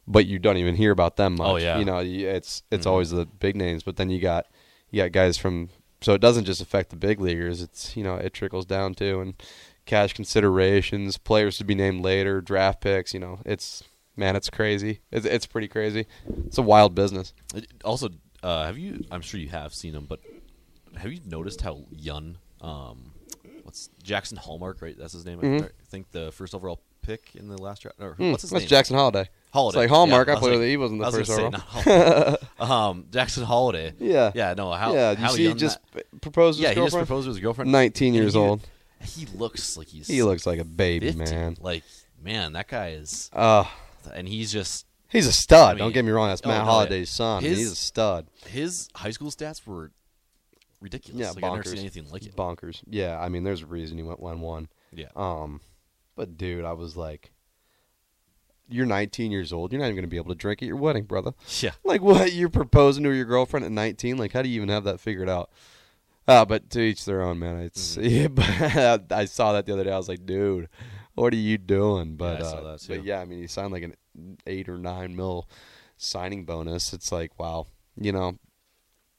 but 0.06 0.24
you 0.24 0.38
don't 0.38 0.56
even 0.56 0.76
hear 0.76 0.92
about 0.92 1.16
them 1.16 1.34
much. 1.34 1.46
Oh, 1.46 1.56
yeah. 1.56 1.78
you 1.78 1.84
know 1.84 1.98
it's 1.98 2.62
it's 2.70 2.86
always 2.86 3.10
the 3.10 3.26
big 3.26 3.54
names, 3.54 3.82
but 3.82 3.96
then 3.96 4.08
you 4.08 4.18
got 4.18 4.46
you 4.90 5.02
got 5.02 5.12
guys 5.12 5.36
from 5.36 5.68
so 6.00 6.14
it 6.14 6.20
doesn't 6.20 6.44
just 6.44 6.60
affect 6.60 6.90
the 6.90 6.96
big 6.96 7.20
leaguers. 7.20 7.62
It's 7.62 7.96
you 7.96 8.04
know 8.04 8.16
it 8.16 8.32
trickles 8.34 8.66
down 8.66 8.94
too, 8.94 9.20
and 9.20 9.34
cash 9.86 10.12
considerations, 10.12 11.18
players 11.18 11.58
to 11.58 11.64
be 11.64 11.74
named 11.74 12.02
later, 12.04 12.40
draft 12.40 12.80
picks. 12.80 13.12
You 13.14 13.20
know 13.20 13.40
it's 13.44 13.82
man, 14.16 14.36
it's 14.36 14.50
crazy. 14.50 15.00
It's 15.10 15.26
it's 15.26 15.46
pretty 15.46 15.68
crazy. 15.68 16.06
It's 16.46 16.58
a 16.58 16.62
wild 16.62 16.94
business. 16.94 17.32
Also, 17.84 18.08
uh, 18.42 18.66
have 18.66 18.78
you? 18.78 19.04
I'm 19.10 19.20
sure 19.22 19.40
you 19.40 19.48
have 19.48 19.74
seen 19.74 19.94
him, 19.94 20.06
but 20.08 20.20
have 20.96 21.12
you 21.12 21.20
noticed 21.26 21.60
how 21.60 21.84
young? 21.90 22.38
Um, 22.60 23.12
what's 23.62 23.88
Jackson 24.02 24.36
Hallmark? 24.36 24.82
Right, 24.82 24.96
that's 24.98 25.12
his 25.12 25.24
name. 25.24 25.38
I- 25.40 25.44
Mhm. 25.44 25.64
I 25.64 25.70
think 25.88 26.10
the 26.10 26.32
first 26.32 26.54
overall 26.54 26.80
pick 27.02 27.30
in 27.36 27.48
the 27.48 27.56
last 27.60 27.82
draft. 27.82 28.00
Or, 28.00 28.14
Hmm, 28.14 28.30
what's 28.32 28.42
his 28.42 28.50
that's 28.50 28.62
name? 28.62 28.68
Jackson 28.68 28.96
Holliday. 28.96 29.28
Holliday. 29.52 29.78
like 29.78 29.88
Hallmark, 29.90 30.28
Yeah, 30.28 30.32
I 30.32 30.36
was 30.36 30.40
played 30.40 30.50
like- 30.52 30.58
with- 30.60 30.68
he 30.68 30.76
wasn't 30.76 31.00
the 31.00 31.06
I 31.06 31.10
was 31.10 31.28
first 31.28 31.84
say, 31.84 32.36
um, 32.60 33.06
Jackson 33.10 33.44
Holliday. 33.44 33.94
Yeah. 33.98 34.32
Yeah. 34.34 34.54
No. 34.54 34.72
How? 34.72 34.92
yeah, 34.94 35.14
how 35.14 35.28
see, 35.30 35.46
he 35.48 35.54
just 35.54 35.78
that- 35.92 36.20
proposed 36.20 36.58
to 36.58 36.62
yeah, 36.64 36.70
he 36.70 36.76
just 36.80 36.94
proposed 36.96 37.26
to 37.26 37.30
his 37.30 37.40
girlfriend. 37.40 37.72
19 37.72 38.14
years 38.14 38.34
he- 38.34 38.38
old. 38.38 38.60
He 39.02 39.26
looks 39.26 39.76
like 39.76 39.86
he's. 39.88 40.08
He 40.08 40.22
looks 40.22 40.44
like 40.46 40.58
a 40.58 40.64
baby, 40.64 41.12
50. 41.12 41.34
man. 41.34 41.56
Like 41.60 41.84
man, 42.22 42.52
that 42.54 42.66
guy 42.68 42.90
is, 42.90 43.30
Uh, 43.32 43.64
and 44.12 44.26
he's 44.28 44.52
just 44.52 44.86
he's 45.08 45.26
a 45.26 45.32
stud. 45.32 45.68
I 45.70 45.72
mean- 45.74 45.78
Don't 45.78 45.92
get 45.92 46.04
me 46.04 46.10
wrong. 46.10 46.28
That's 46.28 46.42
Oh, 46.44 46.48
Matt 46.48 46.64
no. 46.64 46.70
Holliday's 46.70 47.08
son. 47.10 47.42
His- 47.44 47.58
he's 47.58 47.72
a 47.72 47.76
stud. 47.76 48.26
his 48.46 48.88
high 48.96 49.10
school 49.12 49.30
stats 49.30 49.64
were 49.66 49.92
ridiculous. 50.80 51.20
Yeah, 51.20 51.30
like 51.30 51.44
I've 51.44 51.50
never 51.52 51.62
bonkers. 51.62 51.68
seen 51.68 51.78
anything 51.78 52.10
like 52.10 52.24
it. 52.26 52.36
Bonkers. 52.36 52.82
Yeah, 52.88 53.18
I 53.18 53.28
mean, 53.28 53.44
there's 53.44 53.62
a 53.62 53.66
reason 53.66 53.96
he 53.98 54.02
went 54.04 54.20
one 54.20 54.40
one. 54.40 54.68
Yeah. 54.92 55.08
Um, 55.16 55.60
but 56.16 56.36
dude, 56.36 56.64
I 56.64 56.72
was 56.72 56.96
like, 56.96 57.30
you're 58.68 58.86
19 58.86 59.30
years 59.32 59.52
old. 59.52 59.72
You're 59.72 59.80
not 59.80 59.86
even 59.86 59.96
gonna 59.96 60.06
be 60.08 60.16
able 60.16 60.30
to 60.30 60.34
drink 60.38 60.62
at 60.62 60.66
your 60.66 60.76
wedding, 60.76 61.04
brother. 61.04 61.32
Yeah. 61.60 61.72
Like 61.84 62.02
what? 62.02 62.32
You're 62.32 62.48
proposing 62.48 63.04
to 63.04 63.10
your 63.10 63.24
girlfriend 63.24 63.64
at 63.66 63.72
19? 63.72 64.16
Like 64.18 64.32
how 64.32 64.42
do 64.42 64.48
you 64.48 64.56
even 64.56 64.68
have 64.68 64.84
that 64.84 65.00
figured 65.00 65.28
out? 65.28 65.50
Uh, 66.26 66.44
but 66.44 66.68
to 66.70 66.80
each 66.80 67.04
their 67.06 67.22
own, 67.22 67.38
man. 67.38 67.58
It's 67.60 67.96
Mm-hmm. 67.96 68.04
yeah, 68.78 68.96
but 68.98 69.12
I 69.18 69.24
saw 69.24 69.52
that 69.54 69.64
the 69.66 69.72
other 69.72 69.84
day. 69.84 69.92
I 69.92 69.96
was 69.96 70.08
like, 70.08 70.26
dude, 70.26 70.68
what 71.14 71.32
are 71.32 71.36
you 71.36 71.56
doing? 71.58 72.16
But 72.16 72.42
I 72.42 72.44
saw 72.44 72.56
uh, 72.58 72.72
that 72.72 72.80
too. 72.80 72.96
but 72.96 73.04
yeah, 73.04 73.20
I 73.20 73.24
mean, 73.24 73.40
he 73.40 73.46
signed 73.46 73.72
like 73.72 73.82
an 73.82 73.94
eight 74.46 74.68
or 74.68 74.76
nine 74.76 75.16
mil 75.16 75.48
signing 75.96 76.44
bonus. 76.44 76.92
It's 76.92 77.10
like 77.10 77.38
wow, 77.38 77.66
you 77.98 78.12
know. 78.12 78.38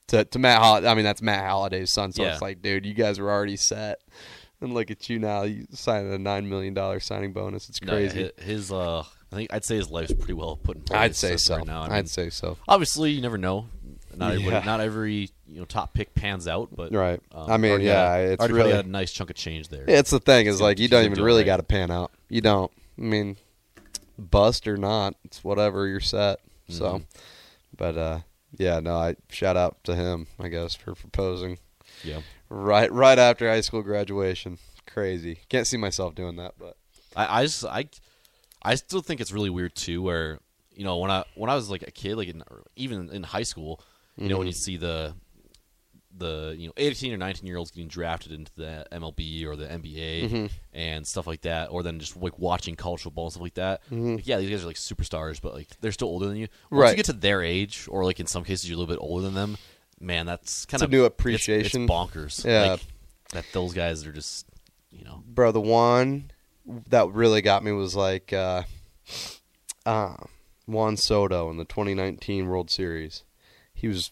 To, 0.10 0.26
to 0.26 0.40
Matt 0.40 0.60
Hol- 0.60 0.88
I 0.88 0.96
mean 0.96 1.06
that's 1.06 1.22
Matt 1.22 1.48
Holliday's 1.48 1.92
son, 1.94 2.12
so 2.12 2.24
Yeah. 2.24 2.34
it's 2.34 2.42
like, 2.42 2.64
dude, 2.64 2.84
you 2.84 2.96
guys 2.96 3.20
were 3.20 3.30
already 3.30 3.56
set, 3.58 4.00
and 4.60 4.74
look 4.74 4.90
at 4.90 5.08
you 5.08 5.20
now, 5.20 5.44
you 5.44 5.68
signed 5.72 6.12
a 6.12 6.18
nine 6.18 6.50
million 6.50 6.74
dollar 6.74 7.00
signing 7.00 7.32
bonus. 7.32 7.70
It's 7.70 7.80
crazy. 7.80 8.32
hi- 8.38 8.44
his, 8.44 8.72
uh, 8.72 9.04
I 9.32 9.36
think 9.36 9.54
I'd 9.54 9.64
say 9.66 9.76
his 9.76 9.90
life's 9.92 10.14
pretty 10.14 10.34
well 10.34 10.56
put 10.56 10.78
in 10.78 10.84
place. 10.84 11.00
I'd 11.00 11.16
say 11.16 11.38
so. 11.38 11.58
Right 11.58 11.66
now. 11.68 11.82
I 11.82 11.88
mean, 11.90 11.92
I'd 11.98 12.10
say 12.10 12.30
so. 12.30 12.58
obviously 12.68 13.12
you 13.12 13.22
never 13.22 13.38
know. 13.38 13.68
Not 14.16 14.40
Yeah. 14.42 14.64
not 14.66 14.82
every 14.82 15.30
you 15.48 15.60
know 15.60 15.66
top 15.66 15.94
pick 15.94 16.14
pans 16.16 16.48
out, 16.48 16.70
but 16.76 16.92
Right. 16.92 17.22
um, 17.34 17.50
I 17.50 17.58
mean, 17.58 17.80
yeah, 17.82 18.16
a- 18.16 18.32
it's 18.34 18.50
really- 18.50 18.72
a 18.72 18.84
nice 18.84 19.12
chunk 19.12 19.30
of 19.30 19.36
change 19.36 19.70
there. 19.70 19.86
Yeah, 19.88 20.00
it's 20.00 20.10
the 20.10 20.20
thing 20.20 20.48
is 20.48 20.60
like 20.60 20.80
you 20.80 20.88
don't 20.88 21.06
even 21.06 21.24
really 21.24 21.42
right. 21.42 21.46
got 21.46 21.58
to 21.58 21.64
pan 21.64 21.90
out. 21.92 22.12
You 22.28 22.42
don't. 22.42 22.72
I 22.98 23.02
mean, 23.02 23.38
bust 24.18 24.68
or 24.68 24.78
not, 24.78 25.16
it's 25.24 25.44
whatever 25.44 25.88
you're 25.88 26.00
set. 26.00 26.40
So, 26.68 27.00
Mhm. 27.00 27.04
but 27.78 27.98
uh, 27.98 28.20
yeah, 28.58 28.80
no, 28.80 28.96
I 28.96 29.16
shout 29.30 29.56
out 29.58 29.84
to 29.86 29.96
him, 29.96 30.28
I 30.40 30.50
guess, 30.50 30.76
for 30.76 30.96
proposing 30.96 31.58
yeah. 32.04 32.22
right 32.50 32.92
right 32.92 33.18
after 33.20 33.50
high 33.50 33.62
school 33.62 33.82
graduation. 33.84 34.58
Crazy. 34.86 35.40
Can't 35.50 35.68
see 35.68 35.78
myself 35.78 36.16
doing 36.16 36.36
that, 36.38 36.56
but 36.60 36.76
I, 37.16 37.40
I 37.42 37.44
just 37.46 37.64
I, 37.64 37.86
I 38.62 38.76
still 38.76 39.02
think 39.02 39.22
it's 39.22 39.32
really 39.32 39.50
weird 39.50 39.76
too. 39.76 40.02
Where 40.02 40.40
you 40.74 40.84
know 40.84 40.98
when 40.98 41.12
I 41.12 41.24
when 41.36 41.50
I 41.50 41.56
was 41.56 41.70
like 41.70 41.84
a 41.84 41.92
kid, 41.92 42.16
like 42.16 42.28
in, 42.28 42.44
even 42.76 43.10
in 43.10 43.24
high 43.24 43.44
school, 43.44 43.82
you 44.18 44.30
know 44.30 44.38
when 44.38 44.48
you 44.48 44.54
mm-hmm. 44.54 44.58
see 44.58 44.78
the 44.78 45.14
the 46.18 46.56
you 46.58 46.68
know 46.68 46.74
18 46.78 47.14
or 47.14 47.18
19 47.18 47.48
year 47.48 47.58
olds 47.58 47.72
getting 47.72 47.88
drafted 47.88 48.32
into 48.32 48.52
the 48.56 48.86
MLB 48.92 49.46
or 49.46 49.56
the 49.56 49.66
NBA 49.66 50.30
mm-hmm. 50.30 50.46
and 50.74 51.06
stuff 51.06 51.28
like 51.28 51.42
that, 51.42 51.72
or 51.72 51.84
then 51.84 52.00
just 52.00 52.18
like 52.18 52.38
watching 52.38 52.76
college 52.76 53.02
football 53.02 53.26
and 53.26 53.34
stuff 53.34 53.44
like 53.44 53.54
that. 53.56 53.84
Mm-hmm. 53.86 54.16
Like, 54.16 54.28
yeah, 54.28 54.38
these 54.38 54.50
guys 54.50 54.64
are 54.64 54.68
like 54.68 54.76
superstars, 54.76 55.42
but 55.42 55.54
like 55.54 55.68
they're 55.82 55.92
still 55.92 56.10
older 56.10 56.28
than 56.28 56.38
you. 56.38 56.48
Once 56.70 56.82
Right. 56.82 56.90
you 56.92 56.96
get 56.98 57.06
to 57.06 57.14
their 57.14 57.42
age, 57.42 57.88
or 57.90 58.04
like 58.04 58.20
in 58.20 58.28
some 58.28 58.44
cases 58.44 58.70
you're 58.70 58.76
a 58.76 58.80
little 58.80 58.94
bit 58.94 59.02
older 59.02 59.24
than 59.24 59.34
them, 59.34 59.58
man, 60.00 60.26
that's 60.26 60.66
kind 60.66 60.82
a 60.82 60.86
of 60.86 60.92
new 60.92 61.06
it's- 61.06 61.14
appreciation. 61.18 61.84
It's, 61.84 61.92
bonkers. 61.92 62.46
Yeah. 62.46 62.72
like, 62.72 62.82
that 63.32 63.46
those 63.54 63.74
guys 63.74 64.06
are 64.08 64.12
just 64.12 64.48
you 64.92 65.06
know 65.06 65.24
bro, 65.28 65.52
the 65.52 65.62
one 65.62 66.32
that 66.90 67.10
really 67.14 67.42
got 67.42 67.64
me 67.64 67.72
was 67.72 67.96
like 67.96 68.32
uh, 68.34 68.64
uh, 69.86 70.16
Juan 70.66 70.98
Soto 70.98 71.50
in 71.50 71.58
the 71.58 71.66
2019 71.66 72.48
World 72.48 72.70
Series. 72.70 73.24
He 73.74 73.88
was 73.88 74.12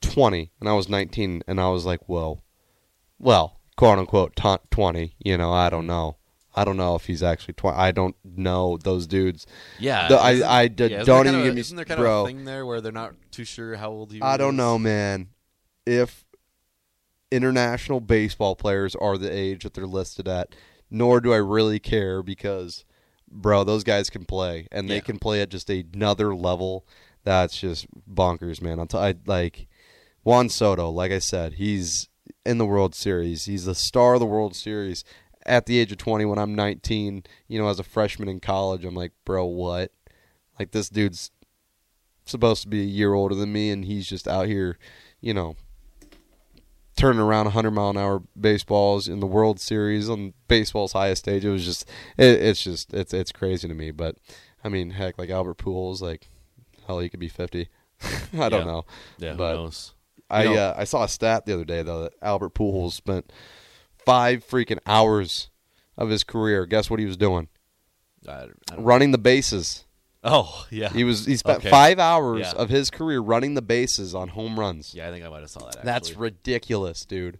20 0.00 0.52
and 0.60 0.68
I 0.68 0.72
was 0.74 0.88
19, 0.88 1.42
and 1.46 1.60
I 1.60 1.68
was 1.70 1.84
like, 1.84 2.00
whoa, 2.08 2.40
well, 3.18 3.58
quote 3.76 3.98
unquote, 3.98 4.36
ta- 4.36 4.58
20. 4.70 5.14
You 5.18 5.36
know, 5.38 5.52
I 5.52 5.70
don't 5.70 5.86
know. 5.86 6.16
I 6.54 6.64
don't 6.64 6.76
know 6.76 6.94
if 6.96 7.06
he's 7.06 7.22
actually 7.22 7.54
20. 7.54 7.76
I 7.76 7.90
don't 7.92 8.16
know 8.24 8.78
those 8.82 9.06
dudes. 9.06 9.46
Yeah, 9.78 10.08
The- 10.08 10.18
I- 10.18 10.60
I 10.62 10.68
d- 10.68 10.86
yeah, 10.86 11.04
don't 11.04 11.26
even 11.26 11.46
of, 11.48 11.54
me- 11.54 11.60
Isn't 11.60 11.76
there 11.76 11.84
kind 11.84 12.00
bro. 12.00 12.20
of 12.22 12.26
a 12.26 12.28
thing 12.28 12.44
there 12.44 12.64
where 12.66 12.80
they're 12.80 12.90
not 12.92 13.14
too 13.30 13.44
sure 13.44 13.76
how 13.76 13.90
old 13.90 14.12
he? 14.12 14.20
I 14.22 14.36
don't 14.36 14.56
know, 14.56 14.78
man. 14.78 15.28
If 15.86 16.24
international 17.30 18.00
baseball 18.00 18.56
players 18.56 18.94
are 18.96 19.18
the 19.18 19.30
age 19.32 19.62
that 19.64 19.74
they're 19.74 19.86
listed 19.86 20.26
at, 20.28 20.54
nor 20.90 21.20
do 21.20 21.32
I 21.32 21.36
really 21.38 21.78
care 21.78 22.22
because, 22.22 22.84
bro, 23.30 23.64
those 23.64 23.84
guys 23.84 24.10
can 24.10 24.24
play 24.24 24.66
and 24.72 24.88
they 24.88 24.96
Yeah. 24.96 25.00
can 25.00 25.18
play 25.18 25.40
at 25.42 25.48
just 25.50 25.68
another 25.70 26.34
level. 26.34 26.86
That's 27.24 27.58
just 27.58 27.86
bonkers, 28.08 28.62
man. 28.62 28.78
I'll 28.78 28.86
t- 28.86 28.96
I 28.98 29.14
like 29.26 29.68
Juan 30.24 30.48
Soto. 30.48 30.88
Like 30.90 31.12
I 31.12 31.18
said, 31.18 31.54
he's 31.54 32.08
in 32.46 32.58
the 32.58 32.66
World 32.66 32.94
Series. 32.94 33.44
He's 33.44 33.64
the 33.66 33.74
star 33.74 34.14
of 34.14 34.20
the 34.20 34.26
World 34.26 34.54
Series. 34.56 35.04
At 35.46 35.66
the 35.66 35.78
age 35.78 35.92
of 35.92 35.98
20, 35.98 36.24
when 36.26 36.38
I'm 36.38 36.54
19, 36.54 37.24
you 37.48 37.58
know, 37.58 37.68
as 37.68 37.78
a 37.78 37.82
freshman 37.84 38.28
in 38.28 38.40
college, 38.40 38.84
I'm 38.84 38.94
like, 38.94 39.12
bro, 39.24 39.44
what? 39.46 39.92
Like 40.58 40.72
this 40.72 40.88
dude's 40.88 41.30
supposed 42.26 42.62
to 42.62 42.68
be 42.68 42.80
a 42.82 42.86
year 42.86 43.14
older 43.14 43.34
than 43.34 43.52
me, 43.52 43.70
and 43.70 43.84
he's 43.84 44.06
just 44.06 44.28
out 44.28 44.46
here, 44.46 44.78
you 45.20 45.32
know, 45.32 45.56
turning 46.98 47.20
around 47.20 47.44
100 47.46 47.70
mile 47.70 47.90
an 47.90 47.96
hour 47.96 48.22
baseballs 48.38 49.08
in 49.08 49.20
the 49.20 49.26
World 49.26 49.60
Series 49.60 50.08
on 50.10 50.34
baseball's 50.48 50.92
highest 50.92 51.20
stage. 51.24 51.44
It 51.44 51.50
was 51.50 51.64
just, 51.64 51.88
it, 52.16 52.40
it's 52.42 52.62
just, 52.62 52.92
it's 52.92 53.14
it's 53.14 53.32
crazy 53.32 53.68
to 53.68 53.74
me. 53.74 53.90
But 53.90 54.16
I 54.64 54.68
mean, 54.68 54.90
heck, 54.90 55.18
like 55.18 55.30
Albert 55.30 55.58
Pujols, 55.58 56.00
like 56.00 56.28
hell, 56.86 56.98
he 56.98 57.08
could 57.08 57.20
be 57.20 57.28
50. 57.28 57.68
I 58.34 58.48
don't 58.48 58.52
Yeah. 58.52 58.64
know. 58.64 58.84
Yeah, 59.18 59.32
who 59.32 59.38
but 59.38 59.54
knows? 59.54 59.94
I 60.30 60.42
You 60.44 60.50
know- 60.54 60.56
uh, 60.60 60.74
I 60.76 60.84
saw 60.84 61.04
a 61.04 61.08
stat 61.08 61.46
the 61.46 61.54
other 61.54 61.64
day 61.64 61.82
though 61.82 62.02
that 62.02 62.12
Albert 62.20 62.54
Pujols 62.54 62.92
spent 62.92 63.32
five 64.04 64.44
freaking 64.46 64.78
hours 64.86 65.50
of 65.96 66.10
his 66.10 66.24
career. 66.24 66.66
Guess 66.66 66.90
what 66.90 67.00
he 67.00 67.06
was 67.06 67.16
doing? 67.16 67.48
I, 68.28 68.46
I 68.70 68.76
Running 68.76 69.12
the 69.12 69.18
bases. 69.18 69.84
Oh 70.24 70.66
yeah, 70.70 70.88
He 70.90 71.04
was 71.04 71.26
he 71.26 71.36
spent 71.36 71.58
Okay. 71.58 71.70
five 71.70 71.98
hours 71.98 72.40
Yeah. 72.40 72.60
of 72.60 72.68
his 72.70 72.90
career 72.90 73.20
running 73.20 73.54
the 73.54 73.62
bases 73.62 74.14
on 74.14 74.28
home 74.28 74.58
runs. 74.58 74.92
yeah. 74.94 75.08
I 75.08 75.12
think 75.12 75.24
I 75.24 75.28
might 75.28 75.40
have 75.40 75.50
saw 75.50 75.60
that. 75.60 75.68
Actually. 75.76 75.84
That's 75.84 76.14
ridiculous, 76.16 77.04
dude. 77.04 77.38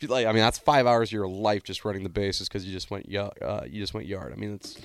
You 0.00 0.08
like, 0.08 0.26
I 0.26 0.32
mean, 0.32 0.40
that's 0.42 0.58
five 0.58 0.86
hours 0.86 1.08
of 1.10 1.12
your 1.12 1.28
life 1.28 1.62
just 1.64 1.84
running 1.84 2.04
the 2.04 2.08
bases 2.08 2.48
because 2.48 2.64
you 2.64 2.72
just 2.72 2.90
went 2.90 3.06
y- 3.10 3.16
uh, 3.18 3.64
you 3.68 3.80
just 3.80 3.92
went 3.94 4.06
yard. 4.06 4.32
I 4.32 4.36
mean, 4.36 4.54
it's 4.54 4.76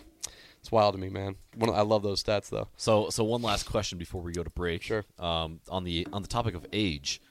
it's 0.59 0.71
wild 0.71 0.95
to 0.95 0.99
me, 0.99 1.09
man. 1.09 1.35
One, 1.55 1.69
I 1.69 1.81
love 1.81 2.01
those 2.03 2.21
stats 2.23 2.49
though. 2.49 2.67
So 2.77 3.09
so 3.11 3.23
one 3.23 3.41
last 3.41 3.63
question 3.63 3.97
before 3.97 4.21
we 4.21 4.31
go 4.33 4.43
to 4.43 4.49
break. 4.49 4.81
Sure. 4.81 5.05
Um, 5.19 5.59
on 5.69 5.83
the 5.83 6.07
on 6.11 6.21
the 6.23 6.27
topic 6.27 6.55
of 6.55 6.65
age, 6.73 7.21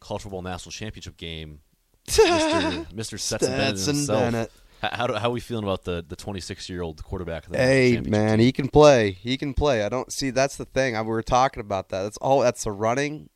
college 0.00 0.22
football 0.22 0.42
national 0.42 0.70
championship 0.72 1.16
game, 1.16 1.58
Mr. 2.06 2.86
Mr. 2.94 3.18
Stetson 3.18 3.50
Bennett 3.50 3.80
himself. 3.80 4.20
Bennett. 4.20 4.52
How, 4.82 4.90
how, 4.92 5.06
do, 5.06 5.14
how 5.14 5.28
are 5.28 5.32
we 5.32 5.40
feeling 5.40 5.64
about 5.64 5.84
the 5.84 6.04
the 6.06 6.16
26 6.16 6.68
year 6.68 6.82
old 6.82 7.02
quarterback? 7.02 7.46
The 7.48 7.56
Hey 7.58 8.00
man, 8.00 8.38
he 8.40 8.52
can 8.52 8.68
play. 8.68 9.12
He 9.12 9.36
can 9.36 9.54
play. 9.54 9.82
I 9.82 9.88
don't 9.88 10.12
see. 10.12 10.30
That's 10.30 10.56
the 10.56 10.64
thing. 10.66 10.96
I, 10.96 11.02
we 11.02 11.08
were 11.08 11.22
talking 11.22 11.60
about 11.60 11.88
that. 11.90 12.02
That's 12.02 12.18
all. 12.18 12.40
That's 12.40 12.66
a 12.66 12.72
running, 12.72 13.30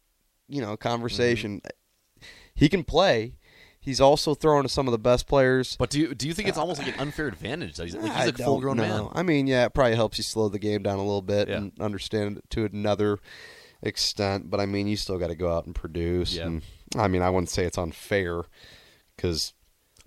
you 0.49 0.61
know, 0.61 0.77
conversation. 0.77 1.61
Mm-hmm. 1.61 2.27
He 2.55 2.69
can 2.69 2.85
play. 2.85 3.37
He's 3.83 4.01
also 4.01 4.35
throwing 4.35 4.65
to 4.65 4.69
some 4.69 4.87
of 4.87 4.93
the 4.93 4.99
best 4.99 5.27
players. 5.27 5.77
But 5.79 5.89
do 5.89 5.99
you 5.99 6.15
do 6.15 6.29
you 6.29 6.35
think 6.35 6.49
it's 6.49 6.59
almost 6.59 6.79
like 6.83 6.95
an 6.95 7.01
unfair 7.01 7.29
advantage? 7.29 7.77
That 7.77 7.85
he's, 7.85 7.97
like, 7.97 8.13
he's 8.13 8.29
a 8.41 8.45
full 8.45 8.61
grown 8.61 8.77
man. 8.77 9.09
I 9.13 9.23
mean, 9.23 9.47
yeah, 9.47 9.65
it 9.65 9.73
probably 9.73 9.97
helps 9.97 10.19
you 10.19 10.25
slow 10.25 10.51
the 10.51 10.59
game 10.59 10.83
down 10.83 10.99
a 10.99 11.03
little 11.03 11.23
bit 11.23 11.49
Yeah. 11.49 11.57
and 11.57 11.73
understand 11.81 12.37
it 12.39 12.51
to 12.51 12.67
another 12.67 13.19
extent. 13.83 14.51
But 14.51 14.61
I 14.61 14.67
mean, 14.67 14.87
you 14.87 14.97
still 14.99 15.19
got 15.19 15.29
to 15.29 15.35
go 15.35 15.51
out 15.51 15.65
and 15.65 15.75
produce. 15.75 16.35
Yeah. 16.35 16.47
And 16.47 16.63
I 16.95 17.09
mean, 17.09 17.23
I 17.23 17.31
wouldn't 17.31 17.49
say 17.49 17.65
it's 17.65 17.79
unfair 17.79 18.43
because 19.17 19.55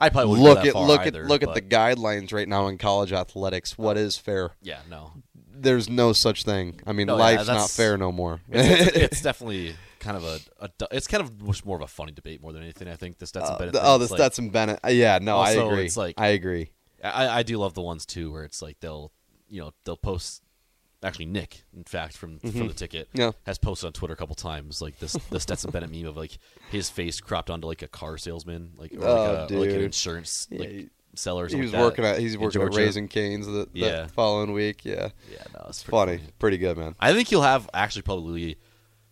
I 0.03 0.09
probably 0.09 0.31
wouldn't 0.41 0.43
look 0.47 0.65
at 0.65 0.75
look 0.75 1.01
either, 1.01 1.21
at 1.23 1.27
look 1.27 1.43
at 1.43 1.53
the 1.53 1.61
guidelines 1.61 2.33
right 2.33 2.47
now 2.47 2.67
in 2.67 2.77
college 2.77 3.13
athletics. 3.13 3.77
What 3.77 3.97
is 3.97 4.17
fair? 4.17 4.51
Yeah, 4.61 4.79
no, 4.89 5.13
There's 5.55 5.89
no 5.89 6.11
such 6.13 6.43
thing. 6.43 6.81
I 6.85 6.91
mean, 6.91 7.07
No, 7.07 7.15
yeah, 7.17 7.23
life's 7.23 7.47
not 7.47 7.69
fair 7.69 7.97
no 7.97 8.11
more. 8.11 8.41
it's, 8.49 8.87
it's, 8.87 8.97
it's 9.13 9.21
definitely 9.21 9.75
kind 9.99 10.17
of 10.17 10.23
a, 10.25 10.39
a 10.59 10.69
it's 10.91 11.07
kind 11.07 11.23
of 11.23 11.65
more 11.65 11.77
of 11.77 11.81
a 11.81 11.87
funny 11.87 12.11
debate 12.11 12.41
more 12.41 12.51
than 12.51 12.61
anything. 12.63 12.89
I 12.89 12.95
think 12.97 13.17
the 13.17 13.25
Stetson 13.25 13.55
Uh, 13.55 13.57
Bennett. 13.57 13.73
the- 13.73 13.79
thing, 13.79 13.87
oh, 13.89 13.97
the 13.97 14.07
like- 14.07 14.17
Stetson 14.19 14.49
Bennett. 14.49 14.79
Uh, 14.85 14.89
yeah, 14.89 15.19
no, 15.21 15.39
I 15.39 15.51
agree. 15.51 15.85
it's 15.85 15.97
like- 15.97 16.19
I 16.19 16.27
agree. 16.29 16.71
I, 17.03 17.39
I 17.39 17.43
do 17.43 17.57
love 17.57 17.73
the 17.73 17.81
ones 17.81 18.05
too 18.05 18.31
where 18.31 18.43
it's 18.43 18.61
like 18.61 18.79
they'll 18.81 19.11
you 19.49 19.61
know 19.61 19.71
they'll 19.85 19.97
post. 19.97 20.42
Actually, 21.03 21.25
Nick, 21.25 21.63
in 21.75 21.83
fact, 21.83 22.15
from 22.15 22.39
from 22.39 22.67
the 22.67 22.73
ticket, 22.73 23.09
Mm-hmm. 23.09 23.19
Yeah. 23.21 23.31
has 23.45 23.57
posted 23.57 23.87
on 23.87 23.93
Twitter 23.93 24.13
a 24.13 24.17
couple 24.17 24.35
times 24.35 24.81
like 24.81 24.97
this 24.99 25.13
the 25.29 25.39
Stetson 25.39 25.71
Bennett 25.71 25.91
meme 25.91 26.05
of 26.05 26.15
like 26.17 26.37
his 26.71 26.89
face 26.89 27.19
cropped 27.19 27.49
onto 27.49 27.67
like 27.67 27.81
a 27.81 27.87
car 27.87 28.17
salesman, 28.17 28.71
like 28.77 28.93
or 28.93 29.05
Oh, 29.05 29.41
like, 29.41 29.51
a, 29.51 29.55
like 29.55 29.69
an 29.71 29.81
insurance 29.81 30.47
Yeah, 30.49 30.59
like 30.59 30.87
seller. 31.15 31.45
Or 31.45 31.47
He 31.47 31.55
was 31.57 31.65
like 31.71 31.71
that 31.73 31.81
working 31.83 32.05
at 32.05 32.19
he's 32.19 32.37
working 32.37 32.61
at 32.61 32.73
Raising 32.73 33.07
Canes 33.07 33.45
the, 33.45 33.67
Yeah. 33.73 34.07
following 34.07 34.53
week. 34.53 34.85
Yeah, 34.85 35.09
Yeah, 35.31 35.43
no, 35.53 35.65
it's 35.69 35.83
pretty 35.83 35.91
funny, 36.17 36.19
pretty 36.39 36.57
good, 36.57 36.77
man. 36.77 36.95
I 36.99 37.13
think 37.13 37.27
he'll 37.27 37.41
have 37.41 37.69
actually 37.73 38.03
probably 38.03 38.57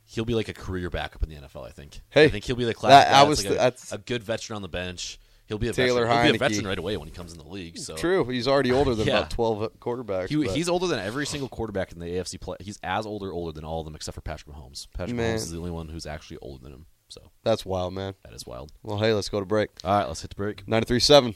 he'll 0.06 0.26
be 0.26 0.34
like 0.36 0.50
a 0.50 0.54
career 0.54 0.90
backup 0.90 1.24
in 1.24 1.30
the 1.30 1.36
NFL. 1.36 1.66
I 1.68 1.72
think. 1.72 2.02
Hey, 2.10 2.26
I 2.26 2.30
think 2.30 2.46
he'll 2.46 2.56
be 2.56 2.66
the 2.66 2.74
class 2.74 3.06
that- 3.06 3.14
I 3.14 3.24
was 3.24 3.40
like 3.40 3.48
th- 3.50 3.56
a, 3.60 3.64
that's- 3.64 3.92
a 3.92 3.98
good 3.98 4.24
veteran 4.24 4.56
on 4.56 4.62
the 4.62 4.68
bench. 4.70 5.20
He'll 5.52 5.58
be 5.58 5.68
a 5.68 5.74
Taylor 5.74 6.06
veteran. 6.06 6.24
He'll 6.24 6.32
be 6.32 6.36
a 6.38 6.40
veteran 6.40 6.66
right 6.66 6.80
away 6.80 6.96
when 6.96 7.10
he 7.10 7.14
comes 7.14 7.34
in 7.34 7.38
the 7.38 7.46
league. 7.46 7.78
So 7.78 7.98
True, 7.98 8.24
he's 8.26 8.48
already 8.48 8.72
older 8.72 8.96
than 8.96 9.06
Yeah. 9.12 9.18
about 9.20 9.32
twelve 9.32 9.70
quarterbacks. 9.82 10.30
He, 10.30 10.48
he's 10.48 10.70
older 10.70 10.88
than 10.88 11.00
every 11.00 11.26
single 11.26 11.50
quarterback 11.50 11.92
in 11.92 12.00
the 12.00 12.06
AFC 12.06 12.40
play. 12.40 12.56
He's 12.62 12.80
as 12.84 13.06
older 13.06 13.34
older 13.34 13.52
than 13.52 13.66
all 13.66 13.80
of 13.82 13.86
them 13.86 13.94
except 13.94 14.16
for 14.16 14.22
Patrick 14.22 14.56
Mahomes. 14.56 14.88
Patrick 14.96 15.18
Man. 15.18 15.36
Mahomes 15.36 15.40
is 15.40 15.52
the 15.52 15.58
only 15.58 15.72
one 15.72 15.90
who's 15.90 16.06
actually 16.06 16.38
older 16.42 16.64
than 16.64 16.72
him. 16.72 16.86
So 17.10 17.32
that's 17.44 17.66
wild, 17.66 17.94
man. 17.94 18.14
that 18.24 18.32
is 18.34 18.46
wild. 18.46 18.72
Well, 18.84 18.98
hey, 18.98 19.14
let's 19.14 19.28
go 19.28 19.42
to 19.42 19.46
break. 19.46 19.70
All 19.84 19.94
right, 20.00 20.08
let's 20.08 20.22
hit 20.22 20.30
the 20.30 20.36
break. 20.38 20.66
Ninety-three 20.66 21.02
seven. 21.02 21.36